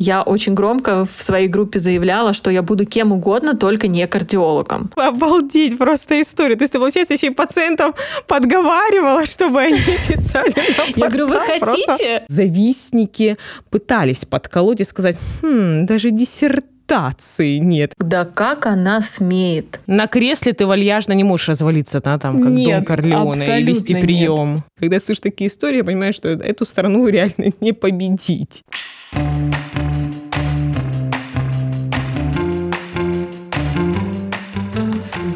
[0.00, 4.92] Я очень громко в своей группе заявляла, что я буду кем угодно, только не кардиологом.
[4.94, 6.54] Обалдеть просто история.
[6.54, 10.54] То есть ты, получается, еще и пациентов подговаривала, чтобы они писали
[10.94, 12.22] Я говорю, вы хотите?
[12.28, 13.38] Завистники
[13.70, 17.92] пытались подколоть и сказать, хм, даже диссертации нет.
[17.98, 19.80] Да как она смеет?
[19.88, 23.96] На кресле ты вальяжно не можешь развалиться, да, там, как Нет, Дон Корлеоне и вести
[23.96, 24.62] прием.
[24.78, 28.62] Когда я слышу такие истории, я понимаю, что эту страну реально не победить.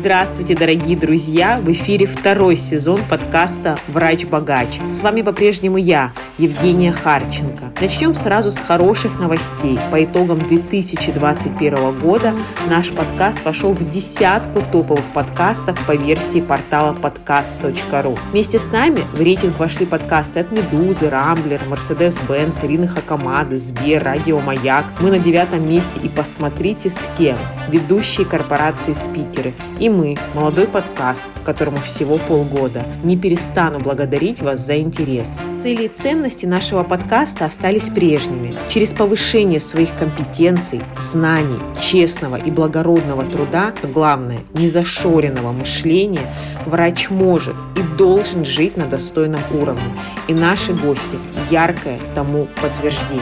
[0.03, 1.61] Здравствуйте, дорогие друзья!
[1.63, 4.81] В эфире второй сезон подкаста «Врач-богач».
[4.89, 7.67] С вами по-прежнему я, Евгения Харченко.
[7.81, 9.79] Начнем сразу с хороших новостей.
[9.93, 12.35] По итогам 2021 года
[12.69, 18.19] наш подкаст вошел в десятку топовых подкастов по версии портала podcast.ru.
[18.33, 24.41] Вместе с нами в рейтинг вошли подкасты от «Медузы», «Рамблер», «Мерседес-Бенц», «Ирины Хакамады», «Сбер», «Радио
[24.41, 24.85] Маяк».
[24.99, 27.39] Мы на девятом месте и посмотрите с кем.
[27.69, 29.53] Ведущие корпорации спикеры.
[29.79, 32.85] И мы, молодой подкаст, которому всего полгода.
[33.05, 35.41] Не перестану благодарить вас за интерес.
[35.61, 38.57] Цели и ценности нашего подкаста остались прежними.
[38.69, 46.27] Через повышение своих компетенций, знаний, честного и благородного труда, а главное, незашоренного мышления,
[46.67, 49.83] врач может и должен жить на достойном уровне.
[50.29, 51.19] И наши гости–
[51.51, 53.21] яркое тому подтверждение.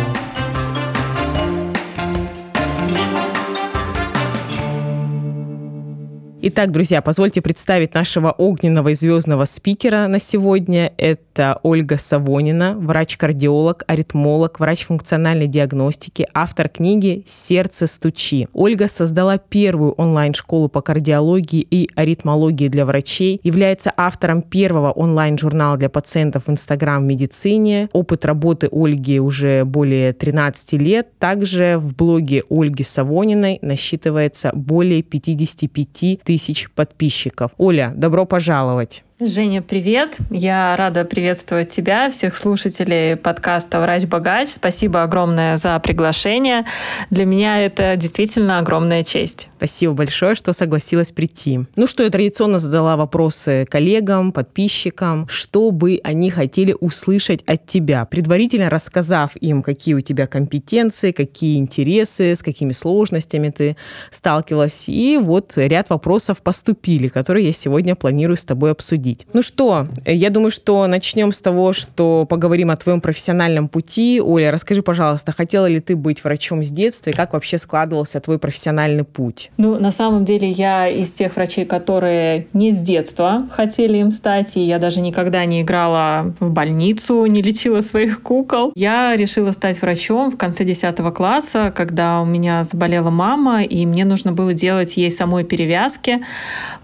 [6.42, 10.91] Итак, друзья, позвольте представить нашего огненного и звездного спикера на сегодня.
[10.96, 18.48] Это Ольга Савонина, врач-кардиолог, аритмолог, врач функциональной диагностики, автор книги «Сердце стучи».
[18.55, 25.91] Ольга создала первую онлайн-школу по кардиологии и аритмологии для врачей, является автором первого онлайн-журнала для
[25.91, 27.91] пациентов в Инстаграм медицине.
[27.92, 31.18] Опыт работы Ольги уже более 13 лет.
[31.18, 37.50] Также в блоге Ольги Савониной насчитывается более 55 тысяч подписчиков.
[37.59, 39.03] Оля, добро пожаловать!
[39.23, 40.17] Женя, привет!
[40.31, 44.48] Я рада приветствовать тебя, всех слушателей подкаста «Врач-богач».
[44.48, 46.64] Спасибо огромное за приглашение.
[47.11, 49.51] Для меня это действительно огромная честь.
[49.59, 51.61] Спасибо большое, что согласилась прийти.
[51.77, 58.07] Ну что, я традиционно задала вопросы коллегам, подписчикам, что бы они хотели услышать от тебя,
[58.07, 63.77] предварительно рассказав им, какие у тебя компетенции, какие интересы, с какими сложностями ты
[64.11, 64.89] сталкивалась.
[64.89, 69.27] И вот ряд вопросов поступили, которые я сегодня планирую с тобой обсудить обсудить.
[69.33, 74.21] Ну что, я думаю, что начнем с того, что поговорим о твоем профессиональном пути.
[74.21, 78.39] Оля, расскажи, пожалуйста, хотела ли ты быть врачом с детства и как вообще складывался твой
[78.39, 79.51] профессиональный путь?
[79.57, 84.57] Ну, на самом деле, я из тех врачей, которые не с детства хотели им стать,
[84.57, 88.73] и я даже никогда не играла в больницу, не лечила своих кукол.
[88.75, 94.05] Я решила стать врачом в конце 10 класса, когда у меня заболела мама, и мне
[94.05, 96.21] нужно было делать ей самой перевязки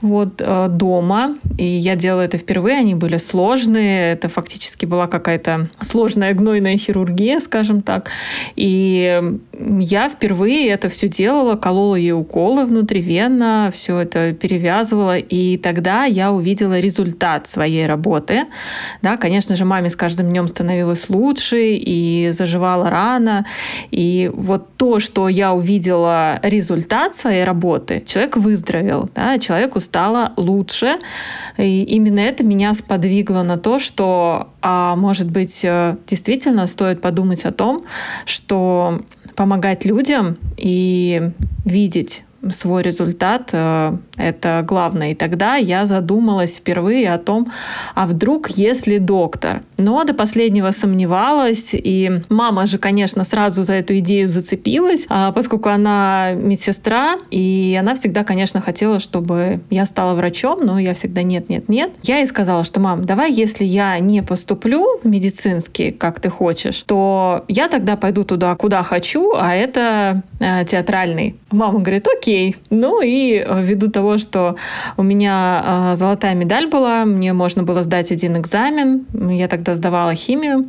[0.01, 1.37] вот, э, дома.
[1.59, 6.78] И я делала делала это впервые, они были сложные, это фактически была какая-то сложная гнойная
[6.78, 8.10] хирургия, скажем так.
[8.56, 9.22] И
[9.81, 16.32] я впервые это все делала, колола ей уколы внутривенно, все это перевязывала, и тогда я
[16.32, 18.44] увидела результат своей работы.
[19.03, 23.47] Да, конечно же, маме с каждым днем становилось лучше, и заживала рано.
[23.91, 30.97] И вот то, что я увидела результат своей работы, человек выздоровел, да, человеку стало лучше,
[31.59, 37.44] и именно это меня сподвигло на то, что, а, может быть, э, действительно стоит подумать
[37.44, 37.84] о том,
[38.25, 39.03] что
[39.34, 41.31] помогать людям и
[41.65, 45.13] видеть свой результат э,— это главное.
[45.13, 47.53] И тогда я задумалась впервые о том,
[47.95, 49.63] а вдруг если доктор?
[49.79, 55.69] Но до последнего сомневалась, и мама же, конечно, сразу за эту идею зацепилась, а, поскольку
[55.69, 61.49] она медсестра, и она всегда, конечно, хотела, чтобы я стала врачом, но я всегда нет,
[61.49, 61.93] нет, нет.
[62.03, 66.83] Я ей сказала, что, мам, давай, если я не поступлю в медицинский, как ты хочешь,
[66.87, 71.37] то я тогда пойду туда, куда хочу, а это э, театральный.
[71.51, 72.57] Мама говорит, окей, окей.
[72.71, 74.57] Ну и э, ввиду того, что
[74.97, 79.07] у меня э, золотая медаль была, мне можно было сдать один экзамен.
[79.31, 80.69] Я тогда сдавала химию.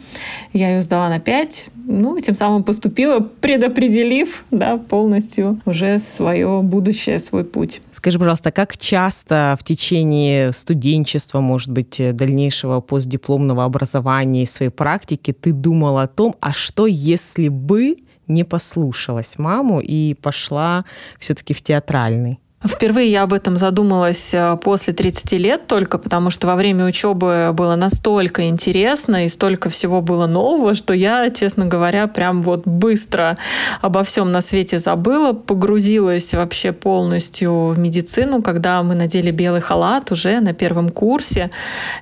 [0.53, 1.69] Я ее сдала на 5.
[1.89, 7.81] Ну, и тем самым поступила, предопределив да, полностью уже свое будущее, свой путь.
[7.91, 15.31] Скажи, пожалуйста, как часто в течение студенчества, может быть, дальнейшего постдипломного образования и своей практики
[15.31, 17.95] ты думала о том, а что если бы
[18.27, 20.85] не послушалась маму и пошла
[21.19, 22.39] все-таки в театральный?
[22.65, 27.51] Впервые я об этом задумалась э, после 30 лет только, потому что во время учебы
[27.53, 33.37] было настолько интересно и столько всего было нового, что я, честно говоря, прям вот быстро
[33.81, 40.11] обо всем на свете забыла, погрузилась вообще полностью в медицину, когда мы надели белый халат
[40.11, 41.51] уже на первом курсе.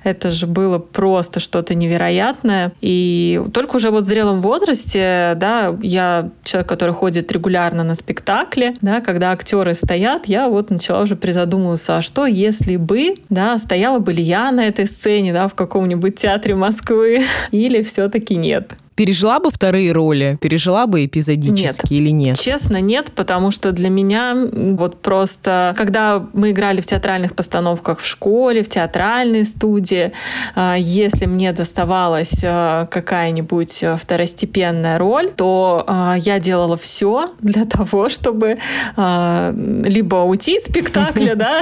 [0.04, 2.72] Это же было просто что-то невероятное.
[2.80, 8.74] И только уже вот в зрелом возрасте, да, я человек, который ходит регулярно на спектакли,
[8.80, 13.98] да, когда актеры стоят, я вот начала уже призадумываться, а что если бы, да, стояла
[13.98, 18.74] бы ли я на этой сцене, да, в каком-нибудь театре Москвы, или все-таки нет.
[18.96, 20.38] Пережила бы вторые роли?
[20.40, 22.02] Пережила бы эпизодически нет.
[22.02, 22.40] или нет?
[22.40, 28.06] Честно, нет, потому что для меня вот просто, когда мы играли в театральных постановках в
[28.06, 30.12] школе, в театральной студии,
[30.54, 38.08] а, если мне доставалась а, какая-нибудь второстепенная роль, то а, я делала все для того,
[38.08, 38.58] чтобы
[38.96, 41.60] либо уйти из спектакля, да,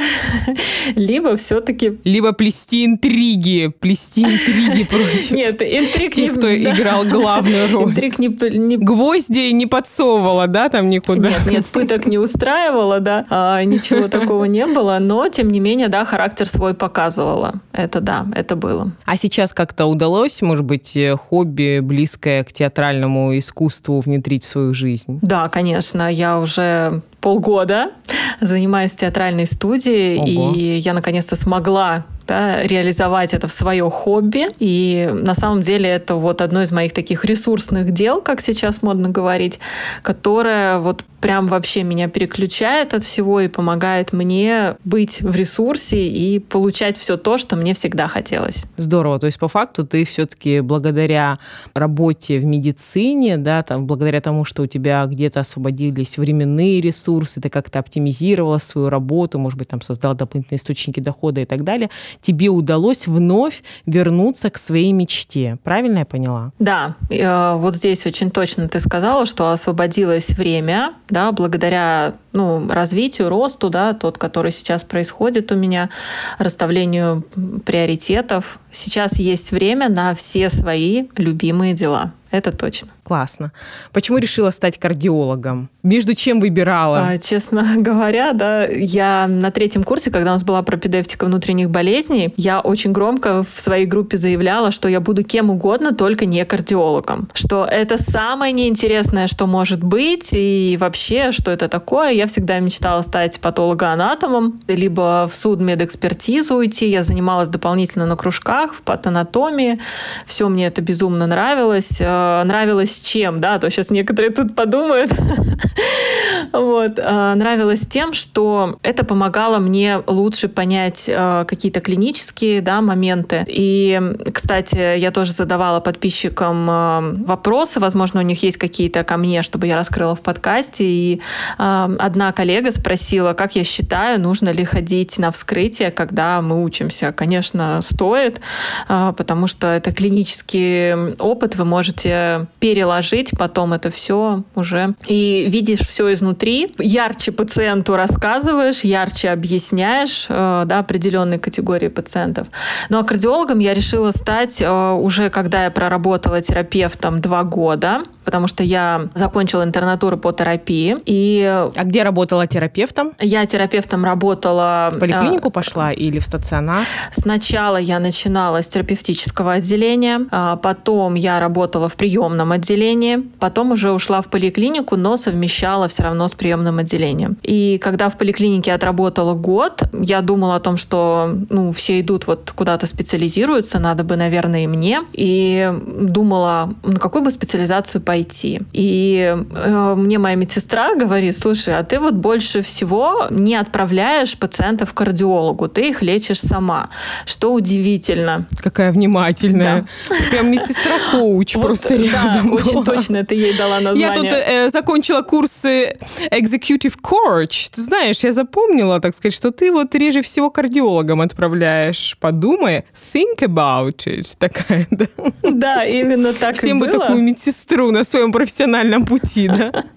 [0.95, 1.99] либо все-таки...
[2.05, 7.91] Либо плести интриги, плести интриги против Нет, интриг тех, кто играл главную главную роль.
[7.91, 8.29] Интриг не,
[8.59, 8.77] не...
[8.77, 11.31] Гвозди не подсовывала, да, там никуда?
[11.31, 15.89] Нет, нет, пыток не устраивала, да, а, ничего такого не было, но, тем не менее,
[15.89, 17.55] да, характер свой показывала.
[17.73, 18.93] Это да, это было.
[19.05, 24.75] А сейчас как-то удалось, может быть, э, хобби, близкое к театральному искусству, внедрить в свою
[24.75, 25.19] жизнь?
[25.23, 27.93] Да, конечно, я уже полгода
[28.41, 30.53] занимаюсь в театральной студии, Ого.
[30.55, 34.47] и я наконец-то смогла да, реализовать это в свое хобби.
[34.59, 39.09] И на самом деле это вот одно из моих таких ресурсных дел, как сейчас модно
[39.09, 39.59] говорить,
[40.03, 46.39] которое вот прям вообще меня переключает от всего и помогает мне быть в ресурсе и
[46.39, 48.67] получать все то, что мне всегда хотелось.
[48.77, 49.19] Здорово.
[49.19, 51.39] То есть по факту ты все-таки благодаря
[51.75, 57.49] работе в медицине, да, там, благодаря тому, что у тебя где-то освободились временные ресурсы, ты
[57.49, 61.89] как-то оптимизировала свою работу, может быть, там создал дополнительные источники дохода и так далее,
[62.21, 65.59] тебе удалось вновь вернуться к своей мечте.
[65.65, 66.53] Правильно я поняла?
[66.59, 66.97] Да.
[67.11, 73.71] Э, вот здесь очень точно ты сказала, что освободилось время, да, благодаря ну, развитию, росту,
[73.71, 75.91] да, тот, который сейчас происходит у меня,
[76.39, 77.25] расставлению
[77.65, 78.59] приоритетов.
[78.73, 82.13] Сейчас есть время на все свои любимые дела.
[82.35, 82.89] Это точно.
[83.05, 83.53] Классно.
[83.93, 85.69] Почему решила стать кардиологом?
[85.85, 87.11] Между чем выбирала?
[87.11, 92.35] А, честно говоря, да, я на третьем курсе, когда у нас была пропедевтика внутренних болезней,
[92.37, 97.29] я очень громко в своей группе заявляла, что я буду кем угодно, только не кардиологом.
[97.35, 102.11] Что это самое неинтересное, что может быть, и вообще, что это такое.
[102.11, 106.89] Я всегда мечтала стать патологоанатомом, либо в судмедэкспертизу уйти.
[106.89, 109.79] Я занималась дополнительно на кружках в патанатомии.
[110.27, 115.13] Все мне это безумно нравилось Э, нравилось чем, да, то сейчас некоторые тут подумают.
[116.53, 123.45] вот, э, нравилось тем, что это помогало мне лучше понять э, какие-то клинические, да, моменты.
[123.47, 124.01] И,
[124.33, 129.77] кстати, я тоже задавала подписчикам вопросы, возможно, у них есть какие-то ко мне, чтобы я
[129.77, 131.21] раскрыла в подкасте, и
[131.59, 137.13] одна коллега спросила, как я считаю, нужно ли ходить на вскрытие, когда мы учимся.
[137.13, 138.41] Конечно, стоит,
[138.89, 144.95] потому что это клинический опыт, вы можете можете переложить потом это все уже.
[145.07, 152.49] И видишь все изнутри, ярче пациенту рассказываешь, ярче объясняешь э, да, определенные категории пациентов.
[152.89, 158.47] Ну а кардиологом я решила стать э, уже, когда я проработала терапевтом два года потому
[158.47, 160.97] что я закончила интернатуру по терапии.
[161.05, 161.43] И...
[161.45, 163.13] А где работала терапевтом?
[163.21, 164.91] Я терапевтом работала...
[164.93, 166.85] В поликлинику пошла или в стационар?
[167.13, 173.93] Сначала я начинала с терапевтического отделения, а потом я работала в приемном отделении, потом уже
[173.93, 177.37] ушла в поликлинику, но совмещала все равно с приемным отделением.
[177.43, 182.53] И когда в поликлинике отработала год, я думала о том, что ну, все идут вот
[182.55, 185.03] куда-то специализируются, надо бы, наверное, и мне.
[185.13, 188.61] И думала, на какую бы специализацию пойти пойти.
[188.73, 194.93] И э, мне моя медсестра говорит, слушай, а ты вот больше всего не отправляешь пациентов
[194.93, 196.89] к кардиологу, ты их лечишь сама,
[197.27, 198.47] что удивительно.
[198.63, 199.85] Какая внимательная.
[200.09, 200.17] Да.
[200.31, 204.01] Прям медсестра-коуч просто рядом Да, очень точно это ей дала название.
[204.01, 205.97] Я тут э, закончила курсы
[206.31, 207.71] Executive Coach.
[207.73, 212.17] Ты знаешь, я запомнила, так сказать, что ты вот реже всего кардиологам отправляешь.
[212.21, 214.35] Подумай, think about it.
[214.39, 215.07] Такая, да?
[215.43, 219.85] Да, именно так Всем бы такую медсестру на своем профессиональном пути, да?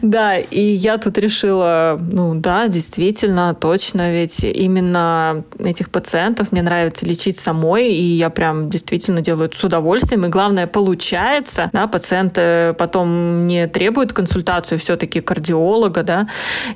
[0.00, 7.04] Да, и я тут решила, ну да, действительно, точно, ведь именно этих пациентов мне нравится
[7.04, 10.66] лечить самой, и я прям действительно делаю это с удовольствием, и главное,
[11.02, 16.28] получается, да, пациенты потом не требуют консультацию все-таки кардиолога, да,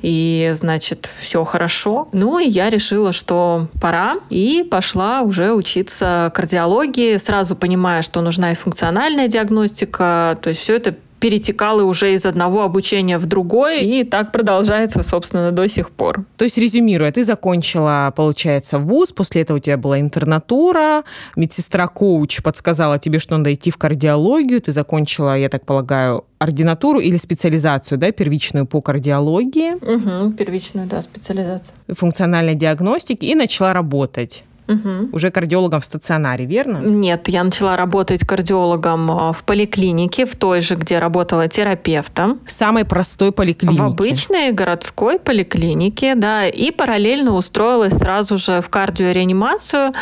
[0.02, 2.08] и, значит, все хорошо.
[2.12, 8.50] Ну, и я решила, что пора, и пошла уже учиться кардиологии, сразу понимая, что нужна
[8.50, 14.04] и функциональная диагностика, то есть все это перетекало уже из одного обучения в другое, и
[14.04, 16.24] так продолжается, собственно, до сих пор.
[16.36, 21.04] То есть, резюмируя, ты закончила, получается, вуз, после этого у тебя была интернатура,
[21.36, 27.16] медсестра-коуч подсказала тебе, что надо идти в кардиологию, ты закончила, я так полагаю, ординатуру или
[27.16, 29.74] специализацию, да, первичную по кардиологии.
[29.74, 31.72] Угу, первичную, да, специализацию.
[31.88, 34.42] Функциональной диагностики и начала работать.
[34.68, 35.10] Угу.
[35.12, 36.78] Уже кардиологом в стационаре, верно?
[36.78, 42.40] Нет, я начала работать кардиологом а, в поликлинике, в той же, где работала терапевтом.
[42.44, 43.82] В самой простой поликлинике?
[43.82, 46.46] В обычной городской поликлинике, да.
[46.46, 49.92] И параллельно устроилась сразу же в кардиореанимацию,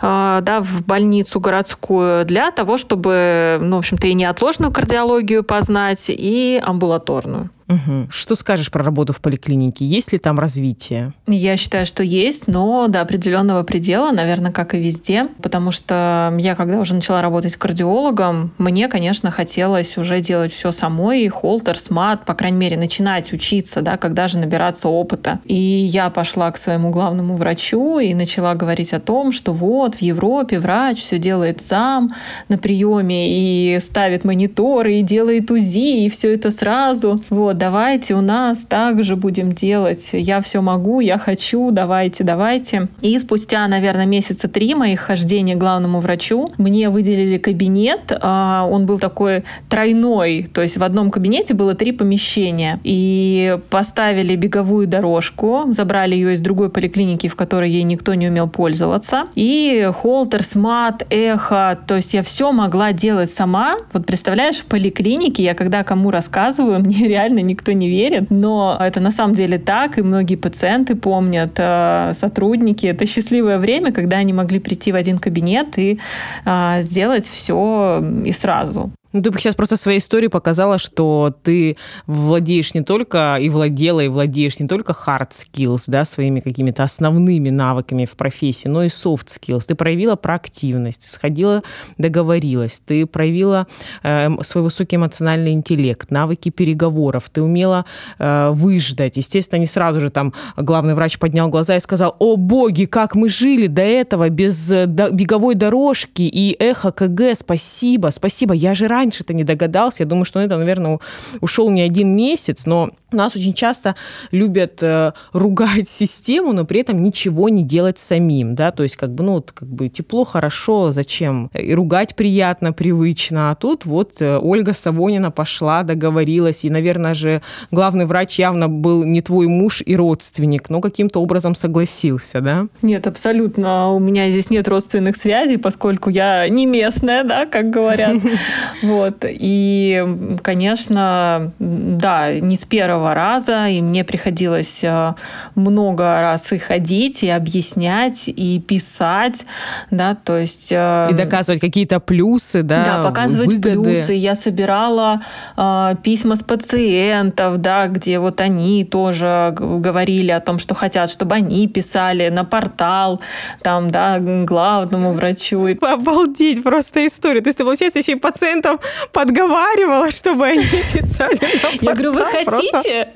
[0.00, 6.06] а, да, в больницу городскую для того, чтобы, ну, в общем-то, и неотложную кардиологию познать,
[6.08, 7.50] и амбулаторную.
[7.68, 8.08] Угу.
[8.10, 9.84] Что скажешь про работу в поликлинике?
[9.84, 11.12] Есть ли там развитие?
[11.26, 15.28] Я считаю, что есть, но до определенного предела, наверное, как и везде.
[15.42, 21.26] Потому что я, когда уже начала работать кардиологом, мне, конечно, хотелось уже делать все самой,
[21.28, 25.40] холтер, смат, по крайней мере, начинать учиться, да, когда же набираться опыта.
[25.44, 30.02] И я пошла к своему главному врачу и начала говорить о том, что вот в
[30.02, 32.14] Европе врач все делает сам
[32.48, 37.20] на приеме и ставит мониторы, и делает УЗИ, и все это сразу.
[37.30, 42.88] Вот давайте у нас также будем делать, я все могу, я хочу, давайте, давайте.
[43.00, 48.86] И спустя, наверное, месяца три моих хождения к главному врачу мне выделили кабинет, а, он
[48.86, 55.64] был такой тройной, то есть в одном кабинете было три помещения, и поставили беговую дорожку,
[55.70, 61.06] забрали ее из другой поликлиники, в которой ей никто не умел пользоваться, и холтер, смат,
[61.10, 63.76] эхо, то есть я все могла делать сама.
[63.92, 69.00] Вот представляешь, в поликлинике я когда кому рассказываю, мне реально никто не верит, но это
[69.00, 72.86] на самом деле так, и многие пациенты помнят, э, сотрудники.
[72.86, 75.98] Это счастливое время, когда они могли прийти в один кабинет и
[76.44, 78.90] э, сделать все и сразу.
[79.14, 81.76] Ну, ты бы сейчас просто своей историей показала, что ты
[82.08, 87.48] владеешь не только и владела, и владеешь не только hard skills, да, своими какими-то основными
[87.48, 89.66] навыками в профессии, но и soft skills.
[89.68, 91.62] Ты проявила проактивность, сходила,
[91.96, 93.68] договорилась, ты проявила
[94.02, 97.84] э, свой высокий эмоциональный интеллект, навыки переговоров, ты умела
[98.18, 99.16] э, выждать.
[99.16, 103.28] Естественно, не сразу же там главный врач поднял глаза и сказал, о боги, как мы
[103.28, 109.03] жили до этого без э, беговой дорожки и эхо КГ, спасибо, спасибо, я же раньше
[109.04, 110.02] раньше-то не догадался.
[110.02, 110.98] Я думаю, что на это, наверное,
[111.40, 113.94] ушел не один месяц, но нас очень часто
[114.32, 119.14] любят э, ругать систему, но при этом ничего не делать самим, да, то есть как
[119.14, 121.50] бы, ну, вот, как бы тепло, хорошо, зачем?
[121.54, 127.40] И ругать приятно, привычно, а тут вот э, Ольга Савонина пошла, договорилась, и, наверное же,
[127.70, 132.66] главный врач явно был не твой муж и родственник, но каким-то образом согласился, да?
[132.82, 133.92] Нет, абсолютно.
[133.92, 138.16] У меня здесь нет родственных связей, поскольку я не местная, да, как говорят.
[138.94, 139.24] Вот.
[139.28, 140.04] И,
[140.42, 145.14] конечно, да, не с первого раза, и мне приходилось э,
[145.56, 149.44] много раз и ходить, и объяснять, и писать,
[149.90, 150.70] да, то есть...
[150.70, 153.82] Э, и доказывать какие-то плюсы, да, Да, показывать выгоды.
[153.82, 154.12] плюсы.
[154.12, 155.22] Я собирала
[155.56, 161.34] э, письма с пациентов, да, где вот они тоже говорили о том, что хотят, чтобы
[161.34, 163.20] они писали на портал,
[163.62, 165.66] там, да, главному врачу.
[165.80, 167.40] Обалдеть просто история.
[167.40, 168.73] То есть, получается, еще и пациентов
[169.12, 171.38] подговаривала, чтобы они писали
[171.80, 173.08] Я говорю, вы хотите?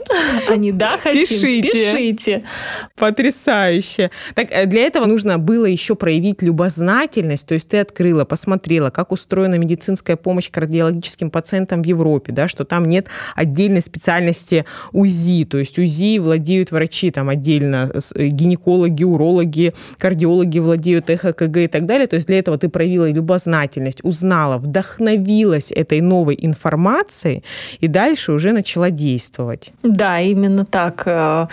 [0.51, 1.27] Они, да, хотим.
[1.27, 1.69] Пишите.
[1.71, 2.45] Пишите.
[2.97, 4.11] Потрясающе.
[4.35, 9.13] Так, э, для этого нужно было еще проявить любознательность, то есть ты открыла, посмотрела, как
[9.13, 15.59] устроена медицинская помощь кардиологическим пациентам в Европе, да, что там нет отдельной специальности УЗИ, то
[15.59, 21.87] есть УЗИ владеют врачи там отдельно, э, гинекологи, урологи, кардиологи владеют эхо, КГ и так
[21.87, 27.43] далее, то есть для этого ты проявила любознательность, узнала, вдохновилась наглоталась этой новой информации
[27.81, 29.73] и дальше уже начала действовать.
[29.83, 31.03] Да, именно так.
[31.07, 31.47] Э,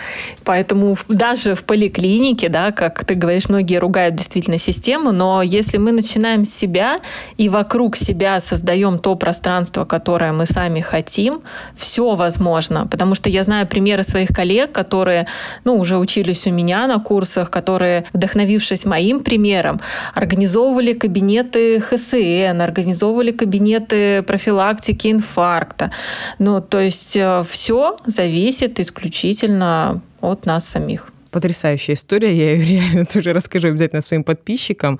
[0.44, 5.92] поэтому даже в поликлинике, да, как ты говоришь, многие ругают действительно систему, но если мы
[5.92, 6.98] начинаем с себя
[7.38, 11.40] и вокруг себя создаем то пространство, которое мы сами хотим,
[11.74, 12.86] все возможно.
[12.86, 15.26] Потому что я знаю примеры своих коллег, которые
[15.64, 19.80] ну, уже учились у меня на курсах, которые, вдохновившись моим примером,
[20.14, 25.90] организовывали кабинеты ХСН, организовывали кабинеты советы профилактики инфаркта.
[26.38, 32.34] Ну, то есть э, все зависит исключительно от нас самих потрясающая история.
[32.34, 34.98] Я ее реально тоже расскажу обязательно своим подписчикам,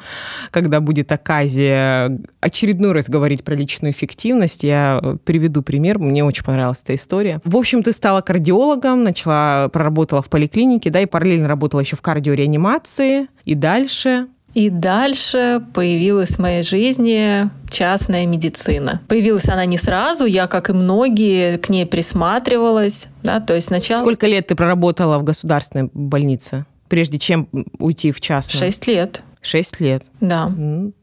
[0.50, 4.62] когда будет оказия очередной раз говорить про личную эффективность.
[4.62, 5.98] Я приведу пример.
[5.98, 7.40] Мне очень понравилась эта история.
[7.44, 12.02] В общем, ты стала кардиологом, начала, проработала в поликлинике, да, и параллельно работала еще в
[12.02, 13.28] кардиореанимации.
[13.46, 14.26] И дальше
[14.56, 19.02] и дальше появилась в моей жизни частная медицина.
[19.06, 23.04] Появилась она не сразу, я, как и многие, к ней присматривалась.
[23.22, 24.00] Да, то есть сначала...
[24.00, 27.48] Сколько лет ты проработала в государственной больнице, прежде чем
[27.78, 28.58] уйти в частную?
[28.58, 29.20] Шесть лет.
[29.46, 30.02] Шесть лет.
[30.20, 30.50] Да.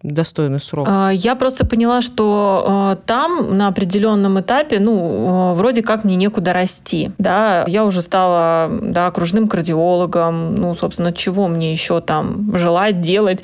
[0.02, 0.86] Достойный срок.
[0.90, 6.18] А, я просто поняла, что а, там на определенном этапе, ну, а, вроде как мне
[6.18, 7.12] некуда расти.
[7.18, 10.56] Да, я уже стала да, окружным кардиологом.
[10.56, 13.40] Ну, собственно, чего мне еще там желать, делать,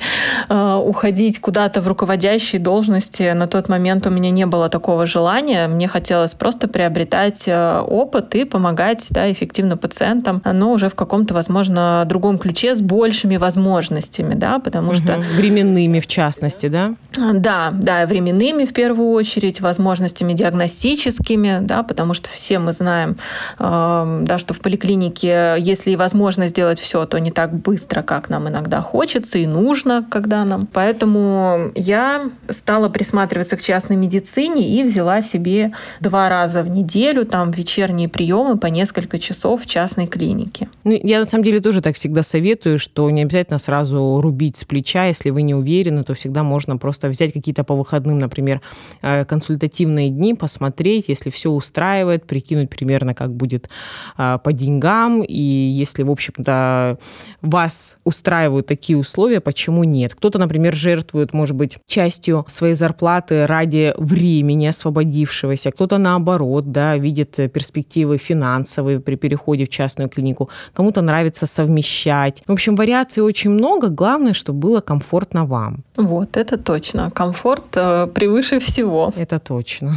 [0.50, 3.32] уходить куда-то в руководящие должности.
[3.32, 5.66] На тот момент у меня не было такого желания.
[5.66, 12.04] Мне хотелось просто приобретать опыт и помогать да, эффективно пациентам, но уже в каком-то, возможно,
[12.06, 14.98] другом ключе с большими возможностями, да, потому угу.
[14.98, 15.22] что...
[15.36, 16.94] Временными, в частности, да?
[17.16, 23.16] Да, да, временными в первую очередь, возможностями диагностическими, да, потому что все мы знаем,
[23.58, 28.28] э, да, что в поликлинике, если и возможно сделать все, то не так быстро, как
[28.28, 30.66] нам иногда хочется и нужно, когда нам.
[30.72, 37.50] Поэтому я стала присматриваться к частной медицине и взяла себе два раза в неделю там
[37.50, 40.68] вечерние приемы по несколько часов в частной клинике.
[40.84, 44.64] Ну, я на самом деле тоже так всегда советую, что не обязательно сразу рубить с
[44.70, 48.60] плеча, если вы не уверены, то всегда можно просто взять какие-то по выходным, например,
[49.02, 53.68] э, консультативные дни, посмотреть, если все устраивает, прикинуть примерно, как будет
[54.16, 55.40] э, по деньгам, и
[55.80, 56.98] если, в общем-то,
[57.42, 60.14] вас устраивают такие условия, почему нет?
[60.14, 67.34] Кто-то, например, жертвует, может быть, частью своей зарплаты ради времени освободившегося, кто-то наоборот, да, видит
[67.52, 72.44] перспективы финансовые при переходе в частную клинику, кому-то нравится совмещать.
[72.46, 75.84] В общем, вариаций очень много, главное, чтобы было комфортно вам.
[76.00, 77.10] Вот, это точно.
[77.10, 79.12] Комфорт э, превыше всего.
[79.16, 79.96] Это точно.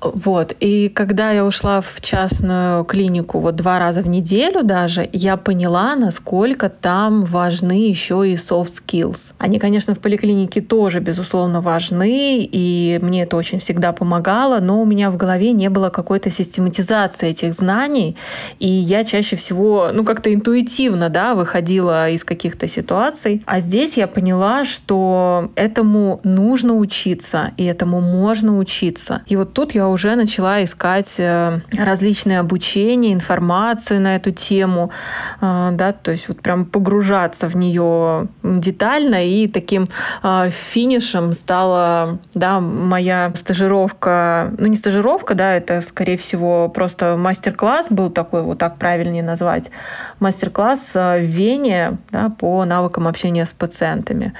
[0.00, 0.54] Вот.
[0.60, 5.96] И когда я ушла в частную клинику вот два раза в неделю даже, я поняла,
[5.96, 9.32] насколько там важны еще и soft skills.
[9.38, 14.84] Они, конечно, в поликлинике тоже, безусловно, важны, и мне это очень всегда помогало, но у
[14.84, 18.16] меня в голове не было какой-то систематизации этих знаний,
[18.58, 23.42] и я чаще всего, ну, как-то интуитивно, да, выходила из каких-то ситуаций.
[23.46, 29.22] А здесь я поняла, что этому нужно учиться, и этому можно учиться.
[29.26, 34.90] И вот тут я уже начала искать э, различные обучения, информации на эту тему,
[35.40, 39.88] э, да, то есть вот прям погружаться в нее детально, и таким
[40.22, 47.86] э, финишем стала, да, моя стажировка, ну не стажировка, да, это скорее всего просто мастер-класс
[47.90, 49.70] был такой, вот так правильнее назвать,
[50.20, 54.32] мастер-класс в Вене, да, по навыкам общения с пациентами.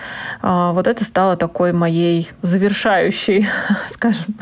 [0.43, 3.47] Вот это стало такой моей завершающей,
[3.91, 4.37] скажем,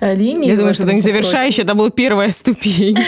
[0.00, 0.50] линией.
[0.50, 2.98] Я думаю, что это не завершающая, это была первая ступень.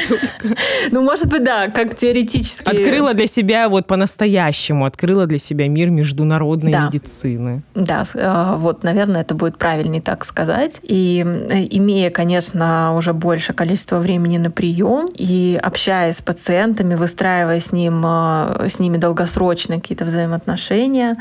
[0.90, 2.68] Ну, может быть, да, как теоретически.
[2.68, 7.62] Открыла для себя вот по-настоящему, открыла для себя мир международной медицины.
[7.74, 10.80] Да, э, вот, наверное, это будет правильнее так сказать.
[10.82, 17.72] И имея, конечно, уже больше количества времени на прием и общаясь с пациентами, выстраивая с,
[17.72, 21.16] ним, э, с ними долгосрочные какие-то взаимоотношения,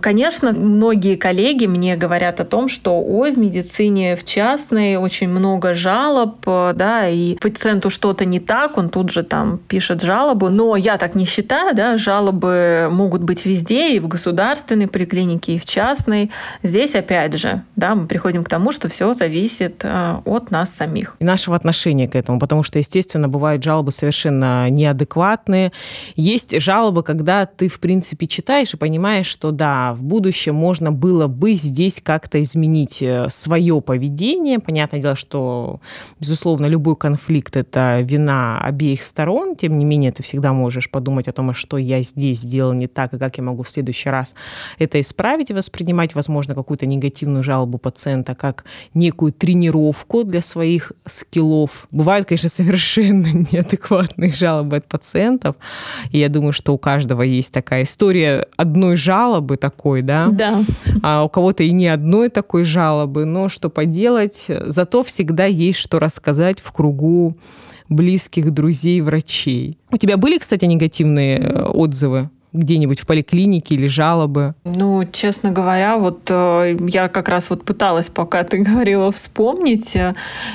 [0.00, 5.74] Конечно, многие коллеги мне говорят о том, что ой, в медицине в частной очень много
[5.74, 10.96] жалоб, да, и пациенту что-то не так, он тут же там пишет жалобу, но я
[10.96, 16.30] так не считаю, да, жалобы могут быть везде, и в государственной поликлинике, и в частной.
[16.62, 21.16] Здесь, опять же, да, мы приходим к тому, что все зависит э, от нас самих.
[21.20, 25.72] И нашего отношения к этому, потому что, естественно, бывают жалобы совершенно неадекватные.
[26.16, 31.26] Есть жалобы, когда ты, в принципе, читаешь и понимаешь, что да, в будущем можно было
[31.26, 34.58] бы здесь как-то изменить э, свое поведение.
[34.58, 35.80] Понятное дело, что,
[36.18, 39.56] безусловно, любой конфликт– это вина обеих сторон.
[39.56, 42.86] Тем не менее, ты всегда можешь подумать о том, а что я здесь сделал не
[42.86, 44.34] так, и как я могу в следующий раз
[44.78, 51.86] это исправить воспринимать, возможно, какую-то негативную жалобу пациента как некую тренировку для своих скиллов.
[51.90, 55.56] Бывают, конечно, совершенно неадекватные жалобы от пациентов.
[56.10, 60.28] И я думаю, что у каждого есть такая история одной жалобы, так такой, да?
[60.30, 60.62] Да.
[61.02, 65.98] А у кого-то и не одной такой жалобы, но что поделать, зато всегда есть что
[65.98, 67.38] рассказать в кругу
[67.88, 69.78] близких друзей, врачей.
[69.90, 72.28] У тебя были, кстати, негативные э, отзывы?
[72.52, 74.54] Где-нибудь в поликлинике или жалобы?
[74.64, 79.96] Ну, честно говоря, вот э, я как раз вот пыталась, пока ты говорила, вспомнить.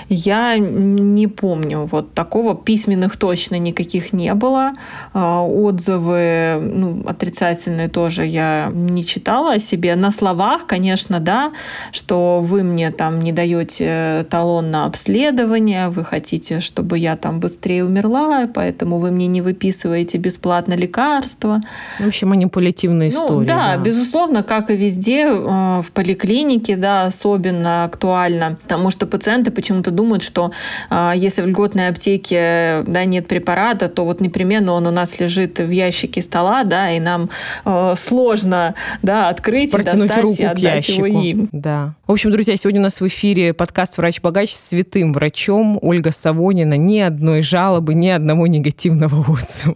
[0.10, 2.56] Я не помню вот такого.
[2.56, 4.74] Письменных точно никаких не было.
[5.14, 9.96] Э, отзывы ну, отрицательные тоже я не читала о себе.
[9.96, 11.52] На словах, конечно, да,
[11.92, 17.86] что вы мне там не даете талон на обследование, вы хотите, чтобы я там быстрее
[17.86, 21.62] умерла, поэтому вы мне не выписываете бесплатно лекарства.
[22.00, 23.48] В общем, манипулятивная ну, история.
[23.48, 29.52] Да, да, безусловно, как и везде, э, в поликлинике, да, особенно актуально, потому что пациенты
[29.52, 30.52] почему-то думают, что
[30.90, 35.60] э, если в льготной аптеке да, нет препарата, то вот непременно он у нас лежит
[35.60, 37.30] в ящике стола, да, и нам
[37.66, 41.06] э, сложно да, открыть, Протянуть достать руку и отдать к ящику.
[41.06, 41.50] его им.
[41.52, 41.94] Да.
[42.08, 46.76] В общем, друзья, сегодня у нас в эфире подкаст «Врач-богач» с святым врачом Ольга Савонина.
[46.76, 49.76] Ни одной жалобы, ни одного негативного отзыва.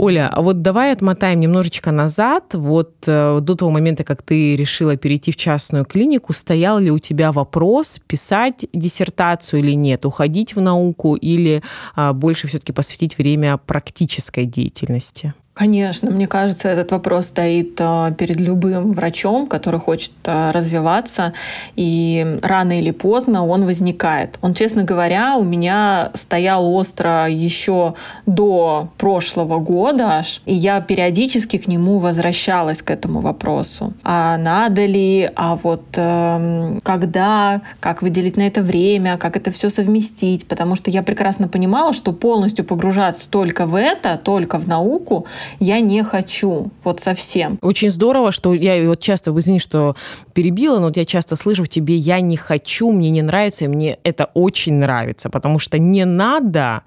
[0.00, 2.54] Оля, а вот давай отмотаем немножечко назад.
[2.54, 6.98] Вот э, до того момента, как ты решила перейти в частную клинику, стоял ли у
[6.98, 11.62] тебя вопрос писать диссертацию или нет, уходить в науку или
[11.96, 15.34] э, больше все-таки посвятить время практической деятельности?
[15.60, 21.34] Конечно, мне кажется, этот вопрос стоит а, перед любым врачом, который хочет а, развиваться,
[21.76, 24.38] и рано или поздно он возникает.
[24.40, 27.92] Он, честно говоря, у меня стоял остро еще
[28.24, 33.92] до прошлого года аж, и я периодически к нему возвращалась к этому вопросу.
[34.02, 39.68] А надо ли, а вот э, когда, как выделить на это время, как это все
[39.68, 45.26] совместить, потому что я прекрасно понимала, что полностью погружаться только в это, только в науку,
[45.58, 47.58] я не хочу, вот совсем.
[47.62, 49.96] Очень здорово, что я вот часто, извини, что
[50.32, 53.68] перебила, но вот я часто слышу в тебе «я не хочу», «мне не нравится», и
[53.68, 56.82] мне это очень нравится, потому что не надо,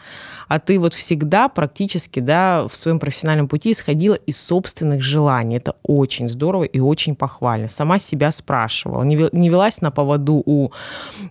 [0.48, 5.58] а ты вот всегда практически, да, в своем профессиональном пути исходила из собственных желаний.
[5.58, 7.68] Это очень здорово и очень похвально.
[7.68, 10.70] Сама себя спрашивала, не велась на поводу у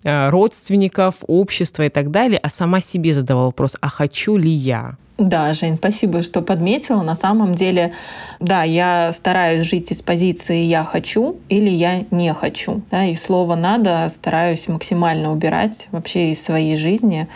[0.05, 4.97] э, родственников, общества и так далее, а сама себе задавала вопрос, а хочу ли я?
[5.23, 7.01] Да, Жень, спасибо, что подметила.
[7.03, 7.93] На самом деле,
[8.41, 12.83] да, я стараюсь жить из позиции «я хочу» или «я не хочу».
[12.91, 17.29] Да, и слово «надо» стараюсь максимально убирать вообще из своей жизни,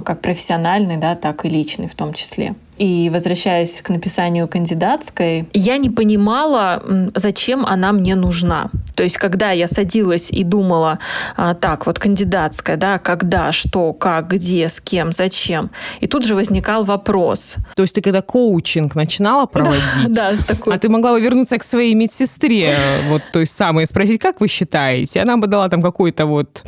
[0.00, 2.54] как профессиональной, да, так и личной в том числе.
[2.78, 6.82] И возвращаясь к написанию кандидатской, я не понимала,
[7.14, 8.70] зачем она мне нужна.
[8.96, 10.98] То есть, когда я садилась и думала,
[11.36, 15.70] а, так, вот кандидатская, да, когда, что, как, где, с кем, зачем.
[16.00, 17.56] И тут же возникал вопрос.
[17.76, 20.74] То есть ты когда коучинг начинала проводить, да, да, такой...
[20.74, 22.74] а ты могла бы вернуться к своей медсестре,
[23.08, 25.20] вот той самой, спросить, как вы считаете?
[25.20, 26.62] Она бы дала там какой-то вот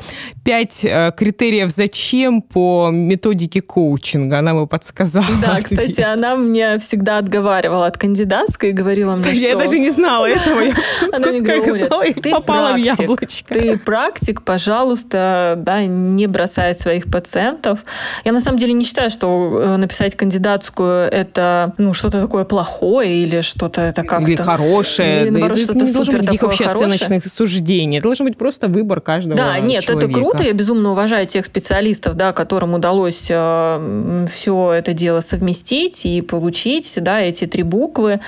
[0.45, 4.39] пять э, критериев зачем по методике коучинга.
[4.39, 5.27] Она бы подсказала.
[5.41, 9.61] Да, кстати, она мне всегда отговаривала от кандидатской и говорила мне, я что...
[9.61, 10.61] даже не знала этого.
[10.61, 10.75] Я
[11.19, 13.55] мне говорит, ты попала в яблочко.
[13.55, 17.81] Ты практик, пожалуйста, да, не бросай своих пациентов.
[18.25, 23.23] Я на самом деле не считаю, что э, написать кандидатскую это ну что-то такое плохое
[23.23, 25.23] или что-то это как-то или хорошее.
[25.23, 27.99] Или наоборот, что-то не должно супер быть вообще оценочных суждений.
[27.99, 30.43] Это должен быть просто выбор каждого Да, нет, это круто.
[30.43, 36.93] Я безумно уважаю тех специалистов, да, которым удалось э, все это дело совместить и получить,
[36.97, 38.21] да, эти три буквы.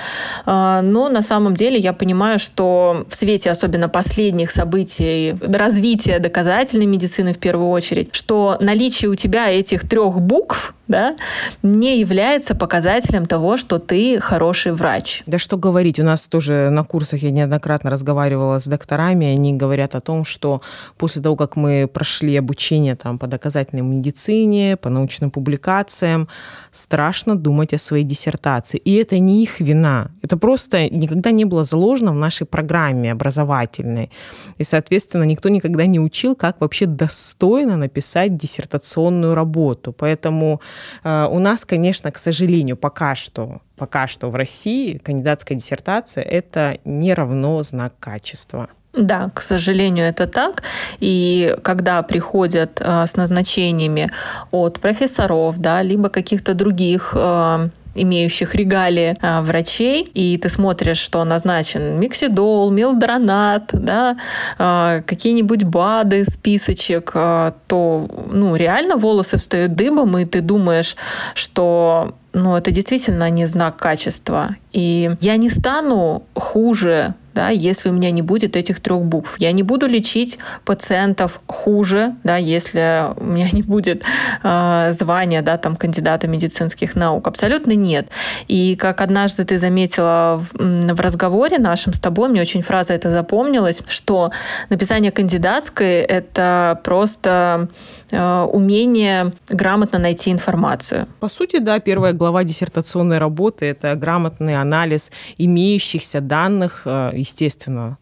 [0.45, 6.85] Э, но на самом деле я понимаю, что в свете особенно последних событий, развития доказательной
[6.85, 11.15] медицины в первую очередь, что наличие у тебя этих трех букв да,
[11.63, 15.23] не является показателем того, что ты хороший врач.
[15.25, 19.95] Да что говорить, у нас тоже на курсах я неоднократно разговаривала с докторами, они говорят
[19.95, 20.61] о том, что
[20.97, 26.27] после того, как мы прошли обучение там, по доказательной медицине, по научным публикациям,
[26.71, 28.77] страшно думать о своей диссертации.
[28.77, 30.11] И это не их вина.
[30.21, 34.11] Это просто никогда не было заложено в нашей программе образовательной.
[34.57, 39.93] И, соответственно, никто никогда не учил, как вообще достойно написать диссертационную работу.
[39.93, 40.61] Поэтому
[41.03, 46.77] Э, у нас, конечно, к сожалению, пока что, пока что в России кандидатская диссертация– это
[46.85, 48.69] не равно знак качества.
[48.97, 50.63] Да, к сожалению, это так.
[50.99, 54.11] И когда приходят э, с назначениями
[54.51, 61.23] от профессоров, да, либо каких-то других э, имеющих регалии а, врачей, и ты смотришь, что
[61.23, 64.17] назначен миксидол, милдронат, да,
[64.57, 70.95] а, какие-нибудь БАДы, списочек, а, то ну, реально волосы встают дыбом, и ты думаешь,
[71.33, 74.49] что ну, это действительно не знак качества.
[74.71, 79.35] И я не стану хуже да, если у меня не будет этих трех букв.
[79.37, 84.03] Я не буду лечить пациентов хуже, да, если у меня не будет
[84.43, 87.27] э, звания да, там, кандидата медицинских наук.
[87.27, 88.09] Абсолютно нет.
[88.47, 93.11] И как однажды ты заметила в, в разговоре нашем с тобой, мне очень фраза эта
[93.11, 94.31] запомнилась, что
[94.69, 97.69] написание кандидатской— это просто
[98.09, 101.07] э, умение грамотно найти информацию.
[101.19, 107.97] По сути, да, первая глава диссертационной работы— это грамотный анализ имеющихся данных, э, естественно,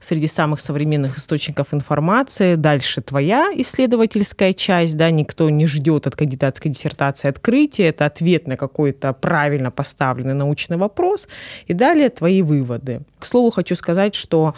[0.00, 2.54] среди самых современных источников информации.
[2.54, 8.56] Дальше твоя исследовательская часть, да, никто не ждет от кандидатской диссертации открытия, это ответ на
[8.56, 11.28] какой-то правильно поставленный научный вопрос,
[11.66, 13.00] и далее твои выводы.
[13.18, 14.54] К слову, хочу сказать, что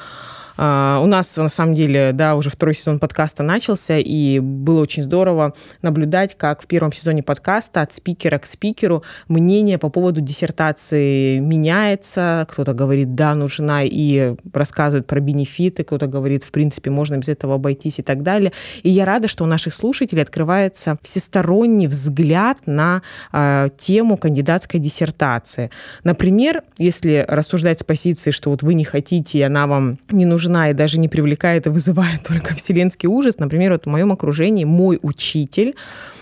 [0.59, 5.55] у нас, на самом деле, да, уже второй сезон подкаста начался, и было очень здорово
[5.83, 12.45] наблюдать, как в первом сезоне подкаста от спикера к спикеру мнение по поводу диссертации меняется.
[12.51, 17.55] Кто-то говорит, да, нужна, и рассказывает про бенефиты, кто-то говорит, в принципе, можно без этого
[17.55, 18.53] обойтись и так далее.
[18.83, 25.71] И я рада, что у наших слушателей открывается всесторонний взгляд на э, тему кандидатской диссертации.
[26.03, 30.48] Например, если рассуждать с позиции, что вот вы не хотите, и она вам не нужна,
[30.49, 33.39] нужна и даже не привлекает и вызывает только вселенский ужас.
[33.39, 35.75] Например, вот в моем окружении мой учитель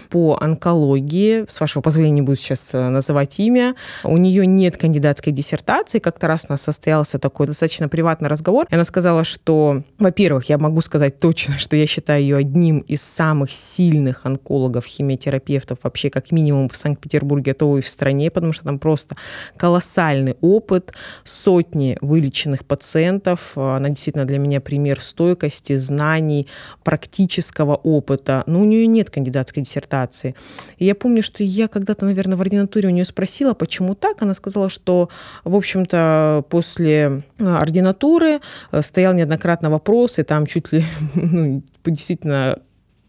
[0.09, 5.33] по онкологии, с вашего позволения не буду сейчас э, называть имя, у нее нет кандидатской
[5.33, 5.99] диссертации.
[5.99, 10.59] Как-то раз у нас состоялся такой достаточно приватный разговор, и она сказала, что, во-первых, я
[10.59, 16.33] могу сказать точно, что я считаю ее одним из самых сильных онкологов, химиотерапевтов вообще как
[16.33, 19.17] минимум в Санкт-Петербурге, а то и в стране, потому что там просто
[19.57, 20.93] колоссальный опыт,
[21.25, 23.53] сотни вылеченных пациентов.
[23.57, 26.47] Она действительно для меня пример стойкости, знаний,
[26.85, 28.45] практического опыта.
[28.47, 30.35] Но у нее нет кандидатской диссертации диссертации.
[30.79, 34.23] И я помню, что я когда-то, наверное, в ординатуре у нее спросила, почему так.
[34.23, 35.09] Она сказала, что,
[35.45, 38.41] в общем-то, после а, ординатуры
[38.73, 42.59] э, стоял неоднократно вопрос, и там чуть ли ну, действительно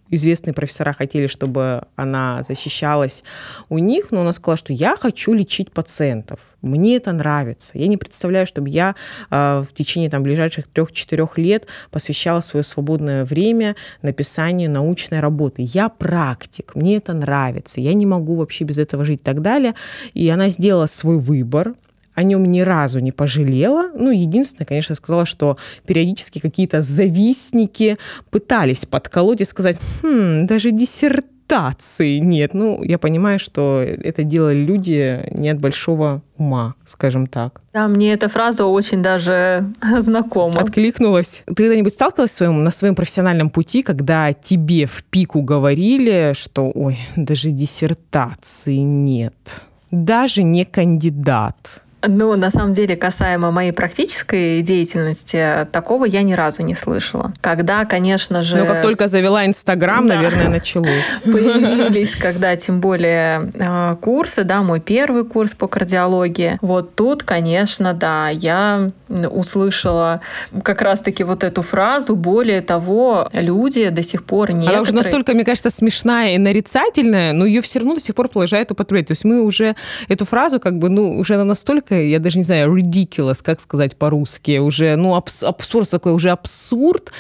[0.10, 3.24] известные профессора хотели, чтобы она защищалась
[3.70, 7.72] у них, но она сказала, что я хочу лечить пациентов, мне это нравится.
[7.76, 8.96] Я не представляю, чтобы я
[9.30, 15.64] э, в течение там, ближайших трех-четырех лет посвящала свое свободное время написанию научной работы.
[15.66, 19.76] Я практик, мне это нравится, я не могу вообще без этого жить и так далее.
[20.14, 21.74] И она сделала свой выбор,
[22.18, 23.92] о нем ни разу не пожалела.
[23.94, 28.00] Ну, единственное, конечно, сказала, что периодически какие-то завистники
[28.32, 32.56] пытались подколоть и сказать, хм, даже диссертации нет.
[32.56, 37.62] Ну, я понимаю, что это делали люди не от большого ума, скажем так.
[37.72, 40.60] Да, мне эта фраза очень даже знакома.
[40.60, 41.44] Откликнулась.
[41.46, 46.98] Ты когда-нибудь сталкивалась своем, на своем профессиональном пути, когда тебе в пику говорили, что, ой,
[47.16, 51.84] даже диссертации нет, даже не кандидат?
[52.08, 57.34] Ну, на самом деле, касаемо моей практической деятельности, такого я ни разу не слышала.
[57.42, 58.58] Когда, конечно же...
[58.58, 60.16] Ну, как только завела Инстаграм, да.
[60.16, 60.90] наверное, началось.
[61.24, 66.58] Появились, когда тем более а, курсы, да, мой первый курс по кардиологии.
[66.62, 70.22] Вот тут, конечно, да, я услышала
[70.64, 72.16] как раз-таки вот эту фразу.
[72.16, 74.68] Более того, люди до сих пор не.
[74.68, 78.28] Она уже настолько, мне кажется, смешная и нарицательная, но ее все равно до сих пор
[78.30, 79.08] продолжают употреблять.
[79.08, 79.76] То есть мы уже
[80.08, 84.60] эту фразу как бы, ну, уже настолько я даже не знаю, ridiculous, как сказать по-русски,
[84.60, 87.12] уже, ну, абс абсурд такой, уже абсурд,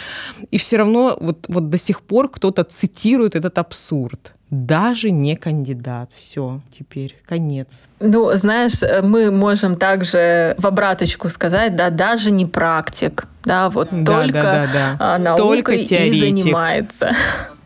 [0.51, 6.11] и все равно вот, вот до сих пор кто-то цитирует этот абсурд даже не кандидат.
[6.15, 7.89] Все, теперь конец.
[7.99, 14.05] Ну, знаешь, мы можем также в обраточку сказать, да, даже не практик, да, вот да,
[14.05, 15.17] только да, да, да.
[15.17, 16.13] наукой только теоретик.
[16.13, 17.11] и занимается.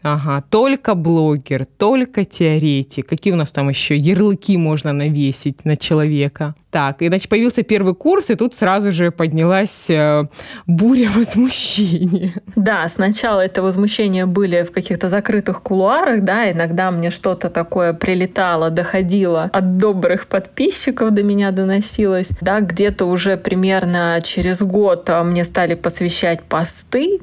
[0.04, 3.08] Ага, только блогер, только теоретик.
[3.08, 6.56] Какие у нас там еще ярлыки можно навесить на человека?
[6.72, 10.24] Так, иначе появился первый курс, и тут сразу же поднялась э,
[10.68, 12.34] буря возмущения.
[12.56, 18.70] Да, сначала это возмущение были в каких-то закрытых кулуарах, да, иногда мне что-то такое прилетало,
[18.70, 25.44] доходило от добрых подписчиков до меня доносилось, да, где-то уже примерно через год а, мне
[25.44, 27.20] стали посвящать посты,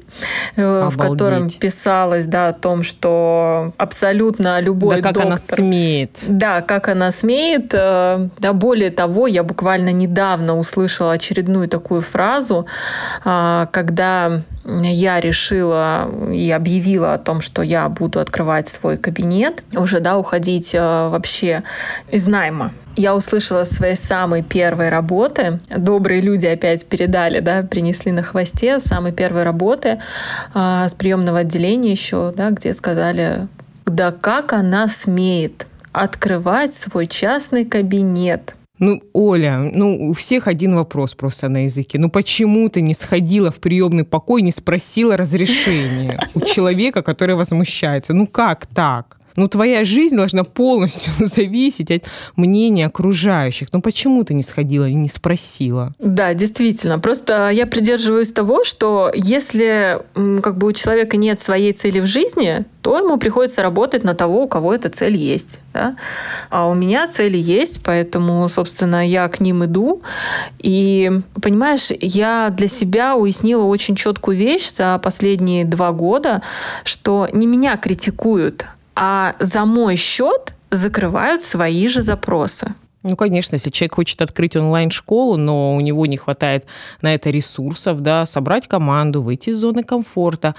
[0.55, 5.27] э, в котором писалось, да, о том, том, что абсолютно любой да, как доктор...
[5.27, 6.19] она смеет.
[6.27, 7.73] Да, как она смеет.
[7.73, 12.67] Э, да, более того, я буквально недавно услышала очередную такую фразу,
[13.25, 19.99] э, когда я решила и объявила о том, что я буду открывать свой кабинет, уже,
[19.99, 21.63] да, уходить э, вообще
[22.11, 25.61] из найма я услышала своей самой первой работы.
[25.69, 30.01] Добрые люди опять передали, да, принесли на хвосте самой первой работы
[30.53, 33.47] э, с приемного отделения еще, да, где сказали,
[33.85, 38.55] да как она смеет открывать свой частный кабинет.
[38.79, 41.99] Ну, Оля, ну, у всех один вопрос просто на языке.
[41.99, 48.13] Ну, почему ты не сходила в приемный покой, не спросила разрешения у человека, который возмущается?
[48.13, 49.18] Ну, как так?
[49.35, 52.03] Ну, твоя жизнь должна полностью зависеть от
[52.35, 53.69] мнения окружающих.
[53.71, 55.93] Ну, почему ты не сходила и не спросила?
[55.99, 56.99] Да, действительно.
[56.99, 59.99] Просто я придерживаюсь того, что если
[60.41, 64.43] как бы у человека нет своей цели в жизни, то ему приходится работать на того,
[64.43, 65.59] у кого эта цель есть.
[65.73, 65.95] Да?
[66.49, 70.01] А у меня цели есть, поэтому, собственно, я к ним иду.
[70.59, 71.11] И,
[71.41, 76.41] понимаешь, я для себя уяснила очень четкую вещь за последние два года,
[76.83, 78.65] что не меня критикуют,
[79.01, 82.75] а за мой счет закрывают свои же запросы.
[83.01, 86.65] Ну, конечно, если человек хочет открыть онлайн-школу, но у него не хватает
[87.01, 90.53] на это ресурсов, да, собрать команду, выйти из зоны комфорта,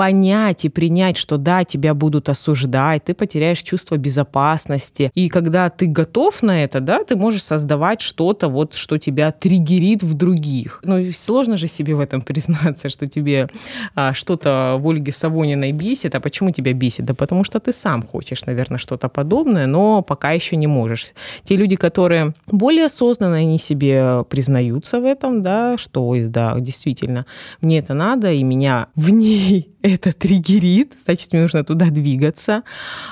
[0.00, 5.12] понять и принять, что да, тебя будут осуждать, ты потеряешь чувство безопасности.
[5.14, 10.02] И когда ты готов на это, да, ты можешь создавать что-то, вот, что тебя триггерит
[10.02, 10.80] в других.
[10.84, 13.50] Ну, сложно же себе в этом признаться, что тебе
[13.94, 16.14] а, что-то в Ольге Савониной бесит.
[16.14, 17.04] А почему тебя бесит?
[17.04, 21.12] Да потому что ты сам хочешь, наверное, что-то подобное, но пока еще не можешь.
[21.44, 27.26] Те люди, которые более осознанно, они себе признаются в этом, да, что, да, действительно,
[27.60, 32.62] мне это надо, и меня в ней это триггерит, значит, мне нужно туда двигаться,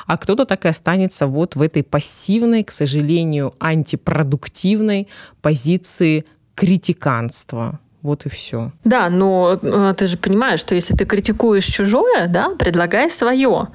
[0.07, 5.09] а кто-то так и останется вот в этой пассивной, к сожалению, антипродуктивной
[5.41, 7.81] позиции критиканства.
[8.01, 8.71] Вот и все.
[8.85, 13.69] Да, но э, ты же понимаешь, что если ты критикуешь чужое, да, предлагай свое.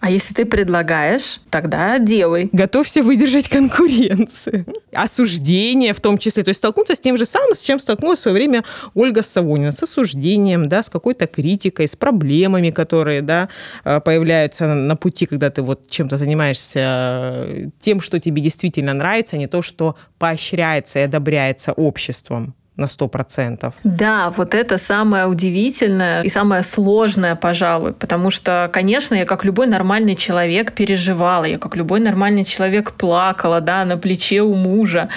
[0.00, 2.48] А если ты предлагаешь, тогда делай.
[2.50, 4.66] Готовься выдержать конкуренцию.
[4.92, 6.42] Осуждение в том числе.
[6.42, 8.64] То есть столкнуться с тем же самым, с чем столкнулась в свое время
[8.94, 9.70] Ольга Савонина.
[9.70, 13.48] С осуждением, да, с какой-то критикой, с проблемами, которые, да,
[13.84, 19.36] э, появляются на пути, когда ты вот чем-то занимаешься э, тем, что тебе действительно нравится,
[19.36, 23.74] а не то, что поощряется и одобряется обществом на 100%.
[23.84, 29.66] Да, вот это самое удивительное и самое сложное, пожалуй, потому что, конечно, я как любой
[29.66, 35.08] нормальный человек переживала, я как любой нормальный человек плакала, да, на плече у мужа,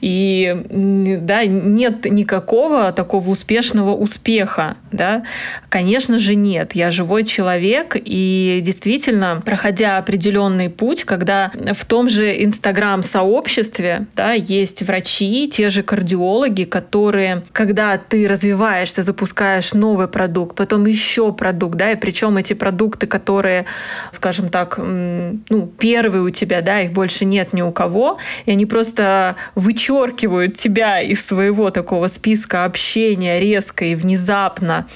[0.00, 5.24] и, да, нет никакого такого успешного успеха, да,
[5.68, 12.42] конечно же нет, я живой человек, и действительно, проходя определенный путь, когда в том же
[12.44, 20.56] Инстаграм-сообществе, да, есть врачи, те же кардиологи, которые которые, когда ты развиваешься, запускаешь новый продукт,
[20.56, 23.66] потом еще продукт, да, и причем эти продукты, которые,
[24.12, 28.64] скажем так, ну, первые у тебя, да, их больше нет ни у кого, и они
[28.64, 34.86] просто вычеркивают тебя из своего такого списка общения резко и внезапно,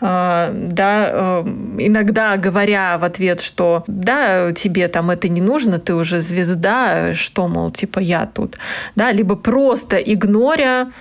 [0.00, 1.40] э, да, э,
[1.78, 7.48] иногда говоря в ответ, что да, тебе там это не нужно, ты уже звезда, что,
[7.48, 8.58] мол, типа я тут,
[8.94, 10.92] да, либо просто игноря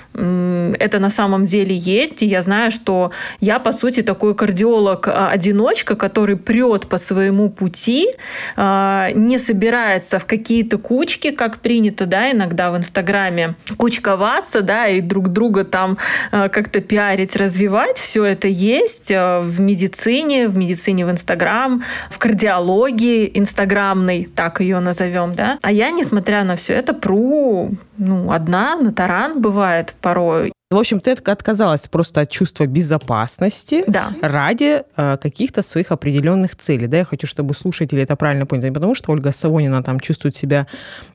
[0.80, 2.22] это на самом деле есть.
[2.24, 8.08] И я знаю, что я, по сути, такой кардиолог-одиночка, который прет по своему пути,
[8.56, 15.02] а, не собирается в какие-то кучки, как принято, да, иногда в Инстаграме, кучковаться, да, и
[15.02, 15.98] друг друга там
[16.32, 17.98] а, как-то пиарить, развивать.
[17.98, 24.80] Все это есть а, в медицине, в медицине в Инстаграм, в кардиологии инстаграмной, так ее
[24.80, 25.58] назовем, да.
[25.62, 30.53] А я, несмотря на все это, пру, ну, одна на таран бывает порой.
[30.74, 34.10] В общем, ты отказалась просто от чувства безопасности да.
[34.22, 36.88] ради э, каких-то своих определенных целей.
[36.88, 38.68] Да, я хочу, чтобы слушатели это правильно поняли.
[38.68, 40.68] Не потому, что Ольга Савонина там чувствует себя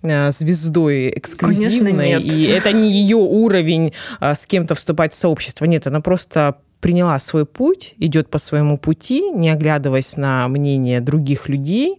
[0.02, 5.64] э, звездой эксклюзивной, и это не ее уровень э, с кем-то вступать в сообщество.
[5.64, 11.48] Нет, она просто приняла свой путь, идет по своему пути, не оглядываясь на мнение других
[11.48, 11.96] людей,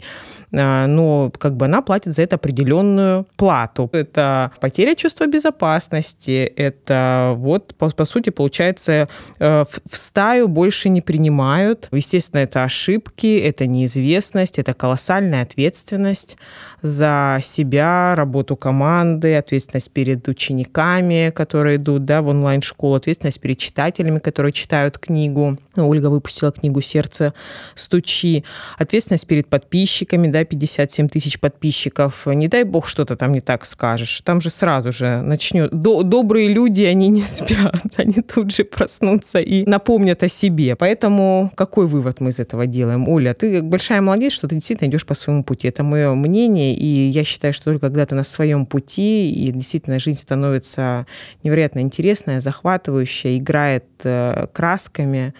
[0.51, 3.89] а, но как бы она платит за это определенную плату.
[3.91, 10.89] Это потеря чувства безопасности, это вот, по, по сути, получается, э, в, в стаю больше
[10.89, 11.89] не принимают.
[11.91, 16.37] Естественно, это ошибки, это неизвестность, это колоссальная ответственность
[16.81, 24.19] за себя, работу команды, ответственность перед учениками, которые идут да, в онлайн-школу, ответственность перед читателями,
[24.19, 25.57] которые читают книгу.
[25.75, 27.33] Ольга выпустила книгу «Сердце
[27.75, 28.43] стучи»,
[28.77, 32.25] ответственность перед подписчиками, да, 57 тысяч подписчиков.
[32.27, 34.21] Не дай бог что-то там не так скажешь.
[34.21, 35.71] Там же сразу же начнет...
[35.71, 40.75] До, добрые люди, они не спят, они тут же проснутся и напомнят о себе.
[40.75, 43.07] Поэтому какой вывод мы из этого делаем?
[43.07, 45.67] Оля, ты большая молодец, что ты действительно идешь по своему пути.
[45.67, 49.99] Это мое мнение, и я считаю, что только когда ты на своем пути, и действительно
[49.99, 51.05] жизнь становится
[51.43, 55.33] невероятно интересная, захватывающая, играет э, красками.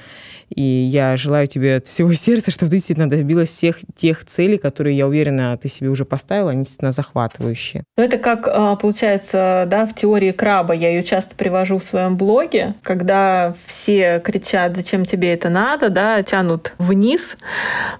[0.49, 4.97] И я желаю тебе от всего сердца, чтобы ты действительно добилась всех тех целей, которые,
[4.97, 7.83] я уверена, ты себе уже поставила, они действительно захватывающие.
[7.97, 12.17] Ну, это как а, получается, да, в теории краба, я ее часто привожу в своем
[12.17, 17.37] блоге, когда все кричат, зачем тебе это надо, да, тянут вниз,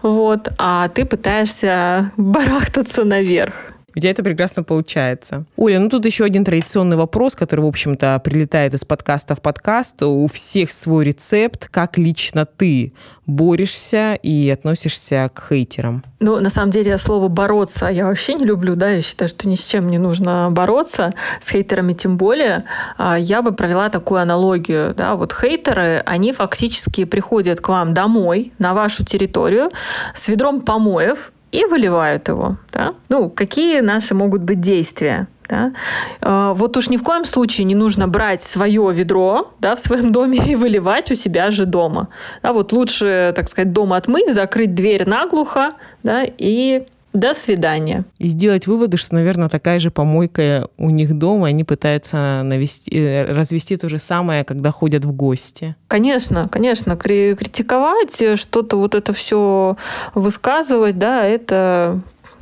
[0.02, 3.54] вот, а ты пытаешься барахтаться наверх.
[3.96, 5.46] У тебя это прекрасно получается.
[5.58, 10.04] Оля, ну тут еще один традиционный вопрос, который, в общем-то, прилетает из подкаста в подкаст.
[10.04, 11.68] У всех свой рецепт.
[11.70, 12.94] Как лично ты
[13.26, 16.04] борешься и относишься к хейтерам?
[16.20, 19.56] Ну, на самом деле, слово «бороться» я вообще не люблю, да, я считаю, что ни
[19.56, 22.66] с чем не нужно бороться, с хейтерами тем более.
[22.98, 28.54] А, я бы провела такую аналогию, да, вот хейтеры, они фактически приходят к вам домой,
[28.60, 29.72] на вашу территорию,
[30.14, 32.58] с ведром помоев, и выливают его.
[32.72, 32.94] Да?
[33.10, 35.28] Ну, какие наши могут быть действия?
[35.48, 35.74] Да?
[36.22, 40.12] А, вот уж ни в коем случае не нужно брать свое ведро да, в своем
[40.12, 42.10] доме и выливать у себя же дома.
[42.44, 45.74] Да, вот лучше, так сказать, дома отмыть, закрыть дверь наглухо
[46.04, 48.06] да, и до свидания.
[48.20, 53.32] И сделать выводы, что, наверное, такая же помойка у них дома, они пытаются навести, э,
[53.32, 55.76] развести то же самое, когда ходят в гости.
[55.88, 59.76] Конечно, конечно, критиковать, э, что-то вот это все
[60.14, 62.02] высказывать, да, это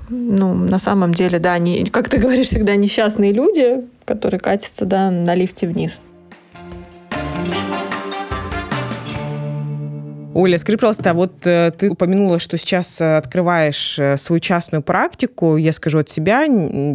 [0.10, 5.12] ну, на самом деле, да, они, как ты говоришь, всегда несчастные люди, которые катятся, да,
[5.12, 6.00] на лифте вниз.
[10.40, 15.58] Оля, скажи, пожалуйста, вот э, ты упомянула, что сейчас э, открываешь э, свою частную практику.
[15.58, 16.46] Я скажу от себя,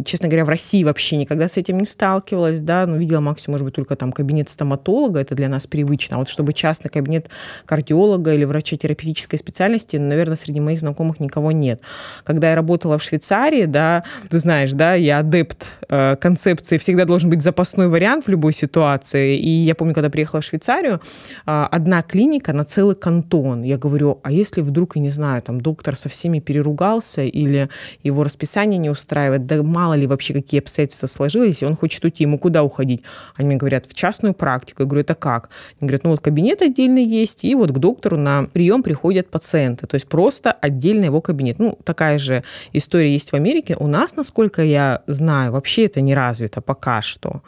[0.05, 3.65] честно говоря, в России вообще никогда с этим не сталкивалась, да, ну, видела максимум, может
[3.65, 6.15] быть, только там кабинет стоматолога, это для нас привычно.
[6.15, 7.29] А вот чтобы частный кабинет
[7.65, 11.81] кардиолога или врача терапевтической специальности, наверное, среди моих знакомых никого нет.
[12.23, 17.29] Когда я работала в Швейцарии, да, ты знаешь, да, я адепт э, концепции «всегда должен
[17.29, 19.35] быть запасной вариант в любой ситуации».
[19.35, 21.01] И я помню, когда приехала в Швейцарию,
[21.45, 22.95] э, одна клиника на целый
[23.33, 23.63] тон.
[23.63, 27.67] Я говорю, а если вдруг, я не знаю, там доктор со всеми переругался или
[28.03, 32.25] его расписание не устраивает, да мало ли вообще какие обстоятельства сложились, и он хочет уйти,
[32.25, 33.01] ему куда уходить?
[33.35, 34.83] Они мне говорят, в частную практику.
[34.83, 35.49] Я говорю, это как?
[35.81, 39.87] Они говорят, ну вот кабинет отдельный есть, и вот к доктору на прием приходят пациенты.
[39.87, 41.57] То есть просто отдельно его кабинет.
[41.57, 43.75] Ну, такая же история есть в Америке.
[43.79, 47.41] У нас, насколько я знаю, вообще это не развито пока что.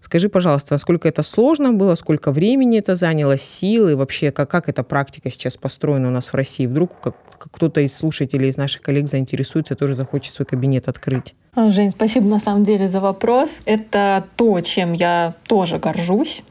[0.00, 4.82] Скажи, пожалуйста, насколько это сложно было, сколько времени это заняло, силы, вообще как, как эта
[4.82, 6.66] практика сейчас построена у нас в России?
[6.66, 11.34] Вдруг как, как кто-то из слушателей, из наших коллег заинтересуется, тоже захочет свой кабинет открыть?
[11.56, 13.60] Жень, спасибо на самом деле за вопрос.
[13.64, 16.42] Это то, чем я тоже горжусь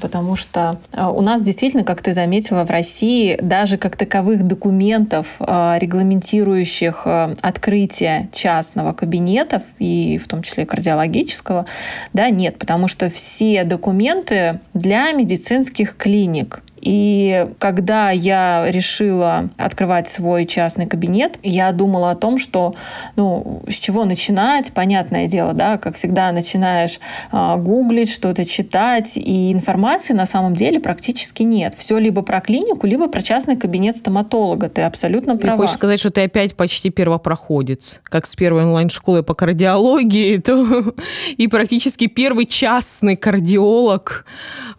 [0.00, 5.26] потому что а, у нас действительно, как ты заметила, в России даже как таковых документов,
[5.38, 11.66] а, регламентирующих а, открытие частного кабинета, и в том числе кардиологического,
[12.12, 16.62] да, нет, потому что все документы для медицинских клиник.
[16.84, 22.74] И когда я решила открывать свой частный кабинет, я думала о том, что,
[23.16, 27.00] ну, с чего начинать, понятное дело, да, как всегда начинаешь
[27.32, 31.74] э, гуглить, что-то читать, и информации на самом деле практически нет.
[31.74, 34.68] Все либо про клинику, либо про частный кабинет стоматолога.
[34.68, 35.56] Ты абсолютно права.
[35.56, 40.94] Ты хочешь сказать, что ты опять почти первопроходец, как с первой онлайн-школы по кардиологии, то
[41.38, 44.26] и практически первый частный кардиолог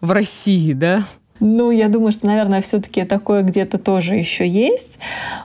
[0.00, 1.04] в России, да?
[1.40, 4.98] Ну, я думаю, что, наверное, все-таки такое где-то тоже еще есть.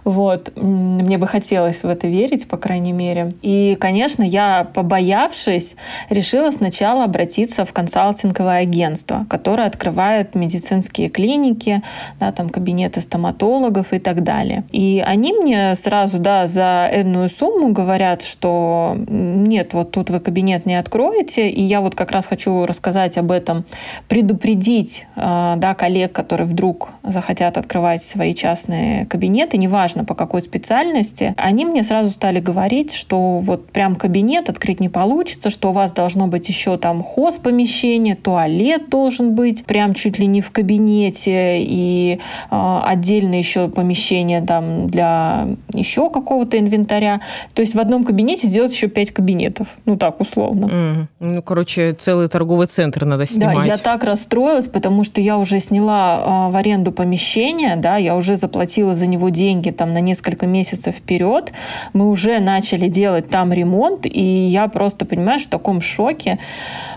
[0.03, 0.51] Вот.
[0.55, 3.33] Мне бы хотелось в это верить, по крайней мере.
[3.41, 5.75] И, конечно, я, побоявшись,
[6.09, 11.81] решила сначала обратиться в консалтинговое агентство, которое открывает медицинские клиники,
[12.19, 14.63] да, там кабинеты стоматологов и так далее.
[14.71, 20.65] И они мне сразу, да, за энную сумму говорят, что нет, вот тут вы кабинет
[20.65, 23.65] не откроете, и я вот как раз хочу рассказать об этом,
[24.07, 31.33] предупредить, а, да, коллег, которые вдруг захотят открывать свои частные кабинеты, неважно по какой специальности,
[31.37, 35.93] они мне сразу стали говорить, что вот прям кабинет открыть не получится, что у вас
[35.93, 42.19] должно быть еще там хоз-помещение, туалет должен быть прям чуть ли не в кабинете и
[42.51, 47.21] э, отдельно еще помещение там для еще какого-то инвентаря.
[47.55, 49.67] То есть в одном кабинете сделать еще пять кабинетов.
[49.85, 50.65] Ну так, условно.
[50.65, 51.05] Mm.
[51.19, 53.57] Ну, короче, целый торговый центр надо снимать.
[53.57, 58.17] Да, я так расстроилась, потому что я уже сняла а, в аренду помещение, да, я
[58.17, 61.53] уже заплатила за него деньги там на несколько месяцев вперед,
[61.93, 66.39] мы уже начали делать там ремонт, и я просто, понимаешь, в таком шоке,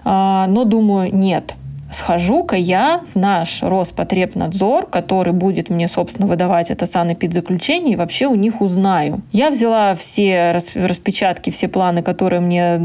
[0.05, 1.55] а, но думаю, нет,
[1.95, 8.35] схожу-ка я в наш Роспотребнадзор, который будет мне, собственно, выдавать это санэпидзаключение, и вообще у
[8.35, 9.21] них узнаю.
[9.33, 12.77] Я взяла все распечатки, все планы, которые мне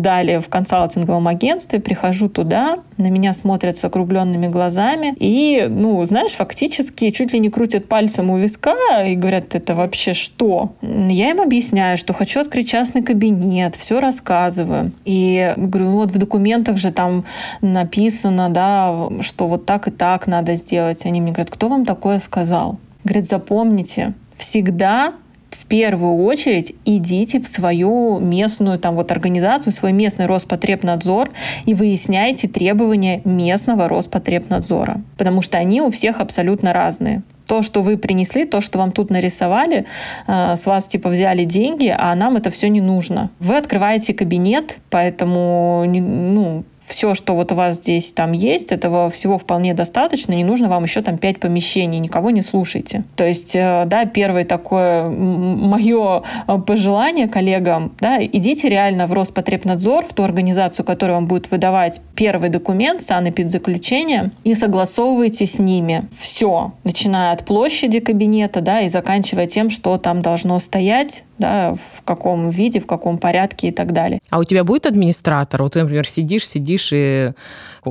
[0.00, 6.32] дали в консалтинговом агентстве, прихожу туда, на меня смотрят с округленными глазами, и, ну, знаешь,
[6.32, 10.72] фактически чуть ли не крутят пальцем у виска и говорят, это вообще что?
[10.82, 14.92] Я им объясняю, что хочу открыть частный кабинет, все рассказываю.
[15.04, 17.24] И говорю, ну вот в документах же там
[17.60, 21.04] написано, да, что вот так и так надо сделать.
[21.04, 22.78] Они мне говорят, кто вам такое сказал?
[23.04, 25.12] Говорят, запомните, всегда
[25.50, 31.30] в первую очередь идите в свою местную там вот организацию, свой местный Роспотребнадзор
[31.64, 37.98] и выясняйте требования местного Роспотребнадзора, потому что они у всех абсолютно разные то, что вы
[37.98, 39.84] принесли, то, что вам тут нарисовали,
[40.26, 43.30] э, с вас типа взяли деньги, а нам это все не нужно.
[43.38, 49.38] Вы открываете кабинет, поэтому ну, все, что вот у вас здесь там есть, этого всего
[49.38, 53.04] вполне достаточно, не нужно вам еще там пять помещений, никого не слушайте.
[53.16, 60.04] То есть, э, да, первое такое мое э, пожелание коллегам, да, идите реально в Роспотребнадзор,
[60.04, 66.72] в ту организацию, которая вам будет выдавать первый документ, санэпидзаключение, и согласовывайте с ними все,
[66.84, 72.50] начиная от площади кабинета, да, и заканчивая тем, что там должно стоять, да, в каком
[72.50, 74.20] виде, в каком порядке и так далее.
[74.30, 75.62] А у тебя будет администратор?
[75.62, 77.32] Вот ты, например, сидишь, сидишь, и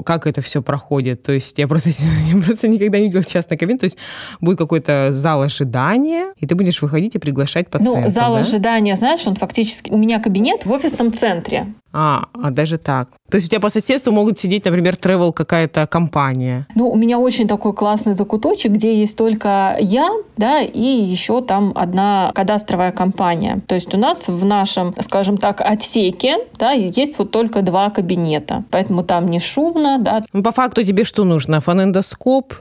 [0.02, 1.24] как это все проходит?
[1.24, 1.90] То есть я просто,
[2.34, 3.82] я просто никогда не видела частный кабинет.
[3.82, 3.98] То есть
[4.42, 8.40] будет какой-то зал ожидания, и ты будешь выходить и приглашать ну, пациентов, Ну, зал да?
[8.40, 9.92] ожидания, знаешь, он фактически...
[9.92, 11.68] У меня кабинет в офисном центре.
[11.96, 13.10] А, а даже так.
[13.30, 16.66] То есть у тебя по соседству могут сидеть, например, travel какая-то компания.
[16.74, 21.72] Ну, у меня очень такой классный закуточек, где есть только я, да, и еще там
[21.76, 23.62] одна кадастровая компания.
[23.68, 28.64] То есть у нас в нашем, скажем так, отсеке, да, есть вот только два кабинета.
[28.72, 30.24] Поэтому там не шумно, да.
[30.34, 31.62] Ну, по факту тебе что нужно?
[31.62, 32.54] Фонендоскоп,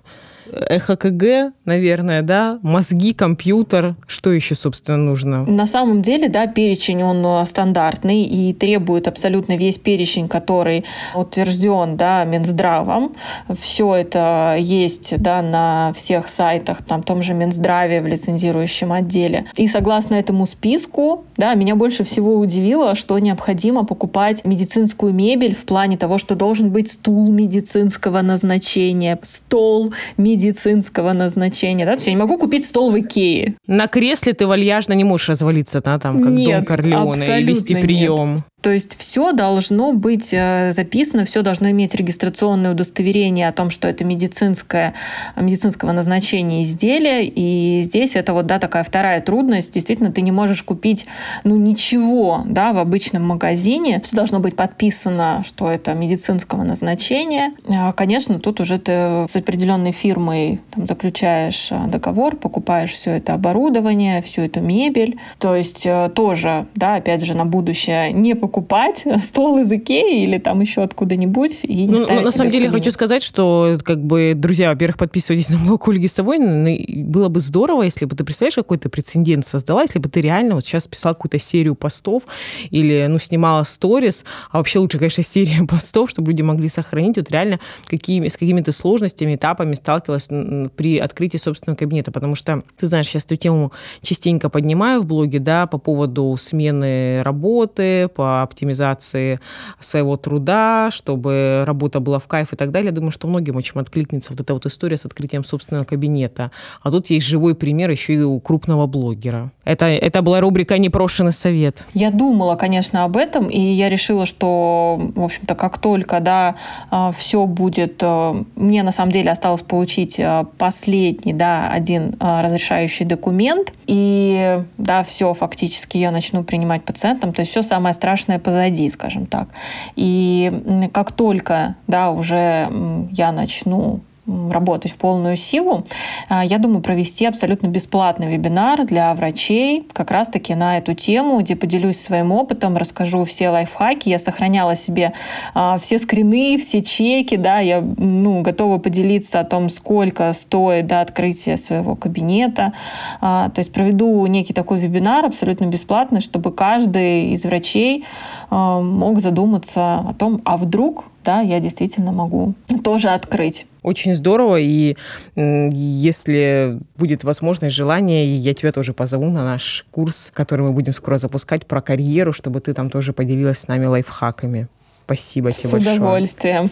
[0.50, 5.44] ЭХКГ, наверное, да, мозги, компьютер, что еще, собственно, нужно?
[5.44, 10.84] На самом деле, да, перечень, он э, стандартный и требует абсолютно весь перечень, который
[11.14, 13.14] утвержден, да, Минздравом.
[13.60, 19.46] Все это есть, да, на всех сайтах, там, том же Минздраве, в лицензирующем отделе.
[19.56, 25.64] И согласно этому списку, да, меня больше всего удивило, что необходимо покупать медицинскую мебель в
[25.64, 31.84] плане того, что должен быть стул медицинского назначения, стол медицинского медицинского назначения.
[31.84, 31.92] Да?
[31.92, 33.56] То есть я не могу купить стол в Икее.
[33.66, 37.74] На кресле ты вальяжно не можешь развалиться, да, там, как Нет, Дон Корлеоне, и вести
[37.74, 38.34] прием.
[38.34, 38.44] Нет.
[38.62, 43.88] То есть все должно быть э, записано, все должно иметь регистрационное удостоверение о том, что
[43.88, 44.94] это медицинское,
[45.34, 47.26] медицинского назначения изделия.
[47.26, 49.74] И здесь это вот, да, такая вторая трудность.
[49.74, 51.06] Действительно, ты не можешь купить,
[51.42, 54.00] ну, ничего, да, в обычном магазине.
[54.04, 57.54] Все должно быть подписано, что это медицинского назначения.
[57.68, 63.34] А, конечно, тут уже ты с определенной фирмой там, заключаешь э, договор, покупаешь все это
[63.34, 65.18] оборудование, всю эту мебель.
[65.40, 70.24] То есть э, тоже, да, опять же, на будущее не покупать покупать стол из Икеи
[70.24, 74.34] или там еще откуда-нибудь и не ну, На самом деле хочу сказать, что как бы,
[74.36, 76.84] друзья, во-первых, подписывайтесь на блог Ольги Савойны.
[77.06, 80.66] Было бы здорово, если бы ты, представляешь, какой-то прецедент создала, если бы ты реально вот
[80.66, 82.24] сейчас писала какую-то серию постов
[82.70, 87.30] или, ну, снимала сторис, а вообще лучше, конечно, серия постов, чтобы люди могли сохранить вот
[87.30, 90.28] реально какими, с какими-то сложностями, этапами сталкивалась
[90.76, 93.72] при открытии собственного кабинета, потому что, ты знаешь, сейчас эту тему
[94.02, 99.40] частенько поднимаю в блоге, да, по поводу смены работы, по оптимизации
[99.80, 102.88] своего труда, чтобы работа была в кайф и так далее.
[102.90, 106.50] Я думаю, что многим очень откликнется вот эта вот история с открытием собственного кабинета.
[106.82, 109.50] А тут есть живой пример еще и у крупного блогера.
[109.64, 111.84] Это, это была рубрика «Непрошенный совет».
[111.94, 116.56] Я думала, конечно, об этом, и я решила, что, в общем-то, как только, да,
[116.90, 118.02] а, все будет...
[118.02, 125.02] А, мне, на самом деле, осталось получить а, последний, да, один разрешающий документ, и, да,
[125.04, 127.32] все, фактически я начну принимать пациентам.
[127.32, 129.48] То есть все самое страшное страшное позади, скажем так.
[129.96, 132.68] И как только да, уже
[133.12, 135.84] я начну работать в полную силу,
[136.28, 141.56] а, я думаю провести абсолютно бесплатный вебинар для врачей как раз-таки на эту тему, где
[141.56, 144.08] поделюсь своим опытом, расскажу все лайфхаки.
[144.08, 145.12] Я сохраняла себе
[145.54, 151.00] а, все скрины, все чеки, да, я ну, готова поделиться о том, сколько стоит до
[151.00, 152.74] открытия своего кабинета.
[153.20, 158.04] А, то есть проведу некий такой вебинар абсолютно бесплатный, чтобы каждый из врачей
[158.50, 162.54] мог задуматься о том, а вдруг да, я действительно могу
[162.84, 163.66] тоже открыть.
[163.82, 164.96] Очень здорово, и
[165.34, 171.18] если будет возможность, желание, я тебя тоже позову на наш курс, который мы будем скоро
[171.18, 174.68] запускать про карьеру, чтобы ты там тоже поделилась с нами лайфхаками.
[175.06, 175.94] Спасибо тебе С большое.
[175.94, 176.70] С удовольствием.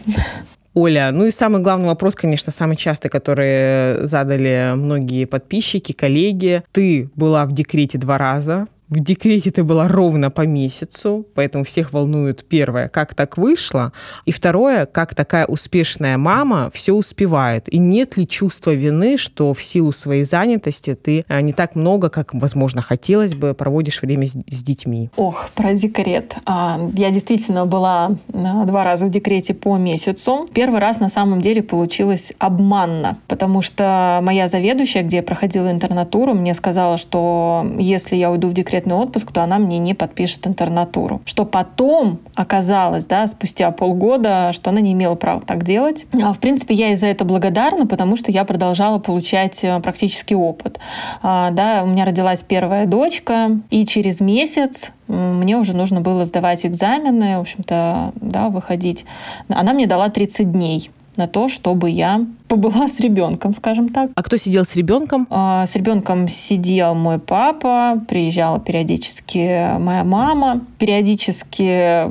[0.72, 6.62] Оля, ну и самый главный вопрос, конечно, самый частый, который задали многие подписчики, коллеги.
[6.70, 11.93] Ты была в декрете два раза, в декрете ты была ровно по месяцу, поэтому всех
[11.93, 13.93] волнует первое, как так вышло,
[14.24, 19.62] и второе, как такая успешная мама все успевает, и нет ли чувства вины, что в
[19.62, 24.36] силу своей занятости ты э, не так много, как, возможно, хотелось бы, проводишь время с,
[24.49, 25.11] с детьми?
[25.16, 26.34] Ох, про декрет.
[26.45, 30.49] А, я действительно была э, два раза в декрете по месяцу.
[30.53, 36.34] Первый раз на самом деле получилось обманно, потому что моя заведующая, где я проходила интернатуру,
[36.34, 40.47] мне сказала, что если я уйду в декрет декретный отпуск, то она мне не подпишет
[40.47, 41.20] интернатуру.
[41.24, 46.07] Что потом оказалось, да, спустя полгода, что она не имела права так делать.
[46.22, 50.35] А, в принципе, я ей за это благодарна, потому что я продолжала получать э, практический
[50.35, 50.78] опыт.
[51.22, 56.64] А, да, у меня родилась первая дочка, и через месяц мне уже нужно было сдавать
[56.64, 59.05] экзамены, в общем-то, да, выходить.
[59.49, 64.11] Она мне дала 30 дней на то, чтобы я побыла с ребенком, скажем так.
[64.16, 65.28] А кто сидел с ребенком?
[65.30, 72.09] А, с ребенком сидел мой папа, приезжала периодически моя мама, периодически,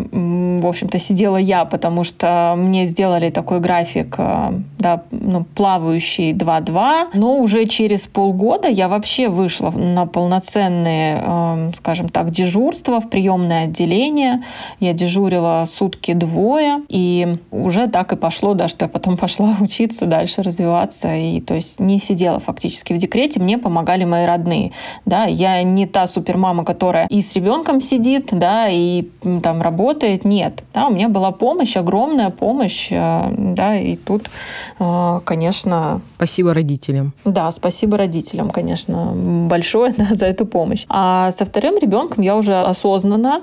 [0.61, 7.09] в общем-то, сидела я, потому что мне сделали такой график, а, да, ну, плавающий 2-2,
[7.15, 13.65] но уже через полгода я вообще вышла на полноценные, а, скажем так, дежурства в приемное
[13.65, 14.45] отделение.
[14.79, 20.05] Я дежурила сутки двое, и уже так и пошло, да, что я потом пошла учиться
[20.05, 21.15] дальше дальше развиваться.
[21.15, 24.71] И то есть не сидела фактически в декрете, мне помогали мои родные.
[25.05, 29.07] Да, я не та супермама, которая и с ребенком сидит, да, и
[29.43, 30.25] там работает.
[30.25, 30.63] Нет.
[30.73, 34.29] Да, у меня была помощь, огромная помощь, э, да, и тут,
[34.79, 36.01] э, конечно...
[36.15, 37.13] Спасибо родителям.
[37.25, 39.13] Да, спасибо родителям, конечно,
[39.47, 40.85] большое да, за эту помощь.
[40.89, 43.41] А со вторым ребенком я уже осознанно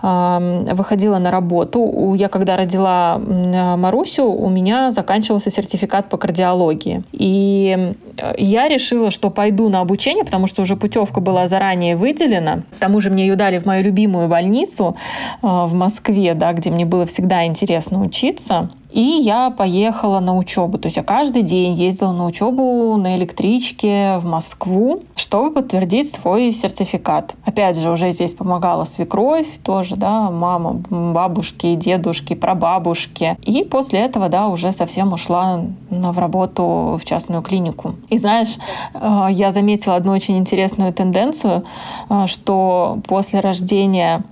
[0.00, 2.14] выходила на работу.
[2.14, 7.02] Я когда родила Марусю, у меня заканчивался сертификат по кардиологии.
[7.12, 12.62] И э, я решила, что пойду на обучение, потому что уже путевка была заранее выделена.
[12.76, 14.96] К тому же мне ее дали в мою любимую больницу
[15.42, 18.70] э, в Москве, да, где мне было всегда интересно учиться.
[18.90, 20.78] И я поехала на учебу.
[20.78, 26.52] То есть я каждый день ездила на учебу на электричке в Москву, чтобы подтвердить свой
[26.52, 27.34] сертификат.
[27.44, 33.36] Опять же, уже здесь помогала свекровь тоже, да, мама, бабушки, дедушки, прабабушки.
[33.42, 35.60] И после этого, да, уже совсем ушла
[35.90, 37.94] в работу в частную клинику.
[38.08, 38.56] И знаешь,
[38.94, 41.64] э, я заметила одну очень интересную тенденцию,
[42.08, 44.22] э, что после рождения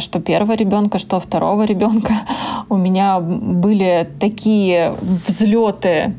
[0.00, 2.14] что первого ребенка, что второго ребенка.
[2.68, 4.94] У меня были такие
[5.26, 6.14] взлеты,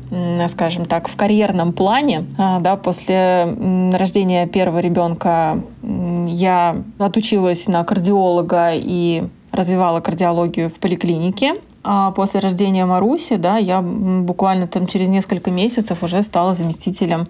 [0.48, 2.26] скажем так, в карьерном плане.
[2.38, 3.44] А, да, после
[3.92, 11.54] рождения первого ребенка я отучилась на кардиолога и развивала кардиологию в поликлинике.
[11.90, 17.26] А после рождения Маруси, да, я буквально там через несколько месяцев уже стала заместителем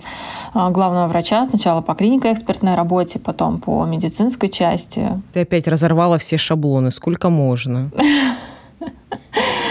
[0.53, 1.45] а, главного врача.
[1.45, 5.23] Сначала по клинико-экспертной работе, потом по медицинской части.
[5.33, 6.91] Ты опять разорвала все шаблоны.
[6.91, 7.93] Сколько можно?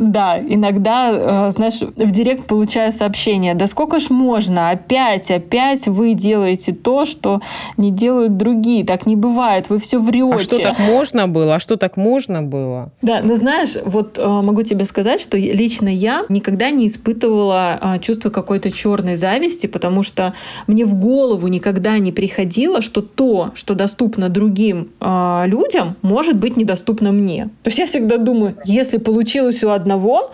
[0.00, 6.14] Да, иногда, э, знаешь, в директ получаю сообщение, да сколько ж можно, опять, опять вы
[6.14, 7.42] делаете то, что
[7.76, 10.36] не делают другие, так не бывает, вы все врете.
[10.36, 11.56] А что так можно было?
[11.56, 12.92] А что так можно было?
[13.02, 17.98] Да, но знаешь, вот э, могу тебе сказать, что лично я никогда не испытывала э,
[17.98, 20.32] чувство какой-то черной зависти, потому что
[20.66, 27.12] мне в голову никогда не приходило, что то, что доступно другим людям, может быть недоступно
[27.12, 27.50] мне.
[27.62, 30.30] То есть я всегда думаю, если получилось у одного одного,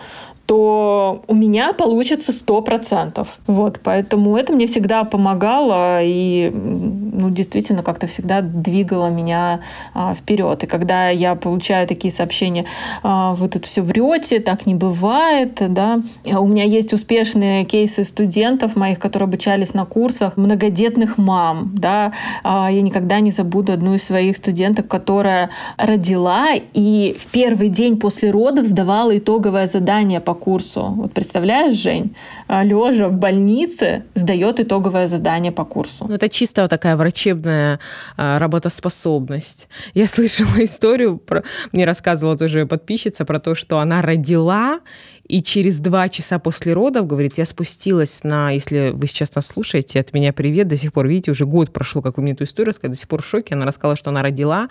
[0.47, 3.37] то у меня получится сто процентов.
[3.47, 9.59] Вот, поэтому это мне всегда помогало и, ну, действительно, как-то всегда двигало меня
[9.93, 10.63] а, вперед.
[10.63, 12.65] И когда я получаю такие сообщения,
[13.03, 16.01] а, вы тут все врете, так не бывает, да.
[16.23, 22.13] У меня есть успешные кейсы студентов моих, которые обучались на курсах, многодетных мам, да.
[22.43, 27.99] А, я никогда не забуду одну из своих студенток, которая родила и в первый день
[27.99, 30.93] после родов сдавала итоговое задание по курсу.
[30.95, 32.15] Вот представляешь, Жень,
[32.47, 36.05] а, лежа в больнице, сдает итоговое задание по курсу.
[36.07, 37.79] Ну, это чисто вот такая врачебная
[38.15, 39.67] а, работоспособность.
[39.93, 41.43] Я слышала историю, про...
[41.71, 44.79] мне рассказывала тоже подписчица про то, что она родила,
[45.27, 49.99] и через два часа после родов, говорит, я спустилась на, если вы сейчас нас слушаете,
[49.99, 52.69] от меня привет, до сих пор, видите, уже год прошло, как вы мне эту историю
[52.69, 53.55] рассказали, до сих пор в шоке.
[53.55, 54.69] Она рассказала, что она родила,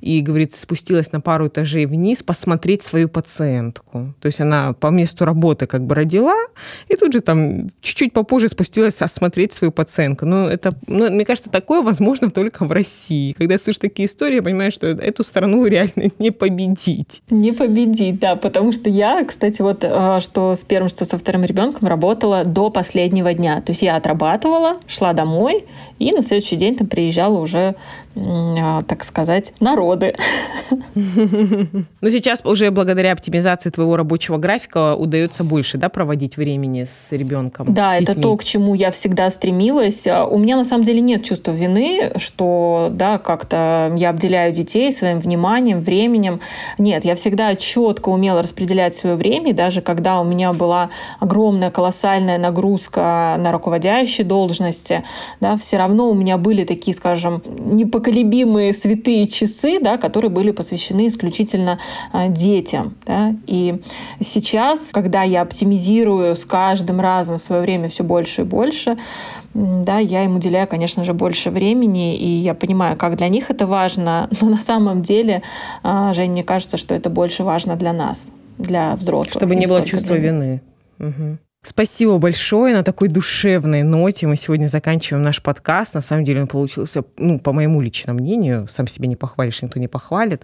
[0.00, 4.14] и, говорит, спустилась на пару этажей вниз посмотреть свою пациентку.
[4.20, 6.36] То есть она по месту работы как бы родила,
[6.88, 10.26] и тут же там чуть-чуть попозже спустилась осмотреть свою пациентку.
[10.26, 13.32] Ну, это, ну, мне кажется, такое возможно только в России.
[13.32, 17.22] Когда слышу такие истории, я понимаю, что эту страну реально не победить.
[17.30, 19.84] Не победить, да, потому что я, кстати, вот
[20.20, 23.60] что с первым, что со вторым ребенком работала до последнего дня.
[23.60, 25.66] То есть я отрабатывала, шла домой,
[25.98, 27.76] и на следующий день там приезжала уже,
[28.16, 30.14] э, так сказать, народы.
[30.94, 37.72] Но сейчас уже благодаря оптимизации твоего рабочего графика удается больше да, проводить времени с ребенком.
[37.72, 40.06] Да, с это то, к чему я всегда стремилась.
[40.06, 45.20] У меня на самом деле нет чувства вины, что да, как-то я обделяю детей своим
[45.20, 46.40] вниманием, временем.
[46.78, 50.90] Нет, я всегда четко умела распределять свое время, и даже когда у меня была
[51.20, 55.04] огромная, колоссальная нагрузка на руководящей должности,
[55.40, 61.08] да, все равно у меня были такие, скажем, непоколебимые святые часы, да, которые были посвящены
[61.08, 61.78] исключительно
[62.12, 62.94] а, детям.
[63.06, 63.34] Да.
[63.46, 63.80] И
[64.20, 68.96] сейчас, когда я оптимизирую с каждым разом свое время все больше и больше,
[69.54, 73.66] да, я им уделяю, конечно же, больше времени, и я понимаю, как для них это
[73.66, 75.42] важно, но на самом деле,
[75.82, 79.34] а, Жень, мне кажется, что это больше важно для нас, для взрослых.
[79.34, 80.60] Чтобы не было чувства вины.
[80.98, 81.38] Угу.
[81.66, 82.74] Спасибо большое.
[82.74, 85.94] На такой душевной ноте мы сегодня заканчиваем наш подкаст.
[85.94, 89.80] На самом деле он получился, ну, по моему личному мнению, сам себе не похвалишь, никто
[89.80, 90.42] не похвалит.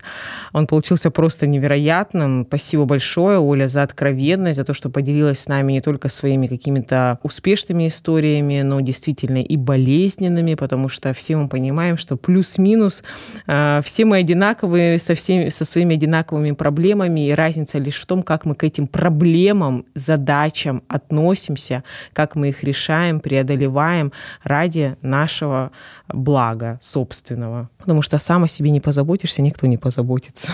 [0.54, 2.46] Он получился просто невероятным.
[2.48, 7.18] Спасибо большое, Оля, за откровенность, за то, что поделилась с нами не только своими какими-то
[7.22, 13.02] успешными историями, но действительно и болезненными, потому что все мы понимаем, что плюс-минус
[13.46, 18.22] э, все мы одинаковые со, всеми, со своими одинаковыми проблемами, и разница лишь в том,
[18.22, 21.82] как мы к этим проблемам, задачам, от относимся,
[22.12, 24.12] как мы их решаем, преодолеваем
[24.44, 25.72] ради нашего
[26.08, 27.68] блага собственного.
[27.78, 30.52] Потому что сам о себе не позаботишься, никто не позаботится.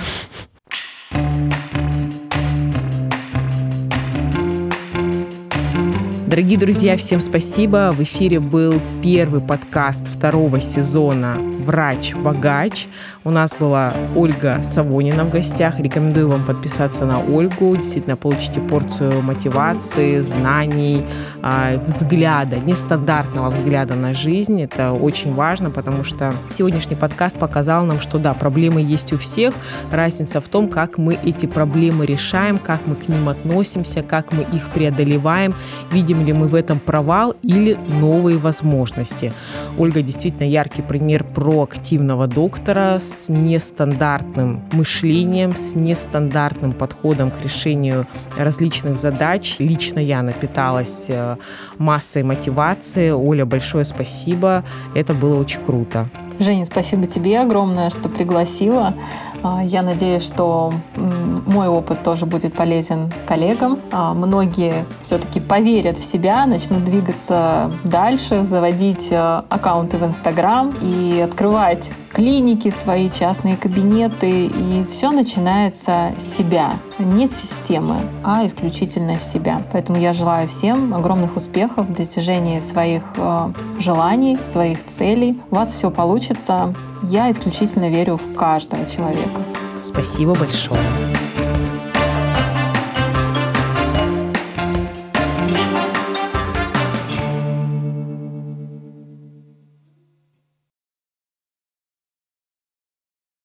[6.36, 7.94] Дорогие друзья, всем спасибо.
[7.96, 12.88] В эфире был первый подкаст второго сезона «Врач-богач».
[13.24, 15.80] У нас была Ольга Савонина в гостях.
[15.80, 17.74] Рекомендую вам подписаться на Ольгу.
[17.74, 21.06] Действительно, получите порцию мотивации, знаний,
[21.42, 24.60] а, взгляда, нестандартного взгляда на жизнь.
[24.60, 29.54] Это очень важно, потому что сегодняшний подкаст показал нам, что да, проблемы есть у всех.
[29.90, 34.42] Разница в том, как мы эти проблемы решаем, как мы к ним относимся, как мы
[34.52, 35.54] их преодолеваем,
[35.90, 39.32] видим ли мы в этом провал или новые возможности.
[39.78, 48.06] Ольга действительно яркий пример проактивного доктора с нестандартным мышлением, с нестандартным подходом к решению
[48.36, 49.56] различных задач.
[49.58, 51.36] Лично я напиталась э,
[51.78, 53.10] массой мотивации.
[53.10, 54.64] Оля, большое спасибо.
[54.94, 56.08] Это было очень круто.
[56.38, 58.94] Женя, спасибо тебе огромное, что пригласила.
[59.42, 63.78] А, я надеюсь, что мой опыт тоже будет полезен коллегам.
[63.92, 71.20] А, многие все-таки поверят в себя, начнут двигаться дальше, заводить э, аккаунты в Инстаграм и
[71.20, 74.46] открывать клиники, свои частные кабинеты.
[74.46, 76.72] И все начинается с себя.
[76.98, 79.62] Не с системы, а исключительно себя.
[79.72, 85.38] Поэтому я желаю всем огромных успехов в достижении своих э, желаний, своих целей.
[85.50, 86.74] У вас все получится.
[87.02, 89.42] Я исключительно верю в каждого человека.
[89.82, 90.80] Спасибо большое.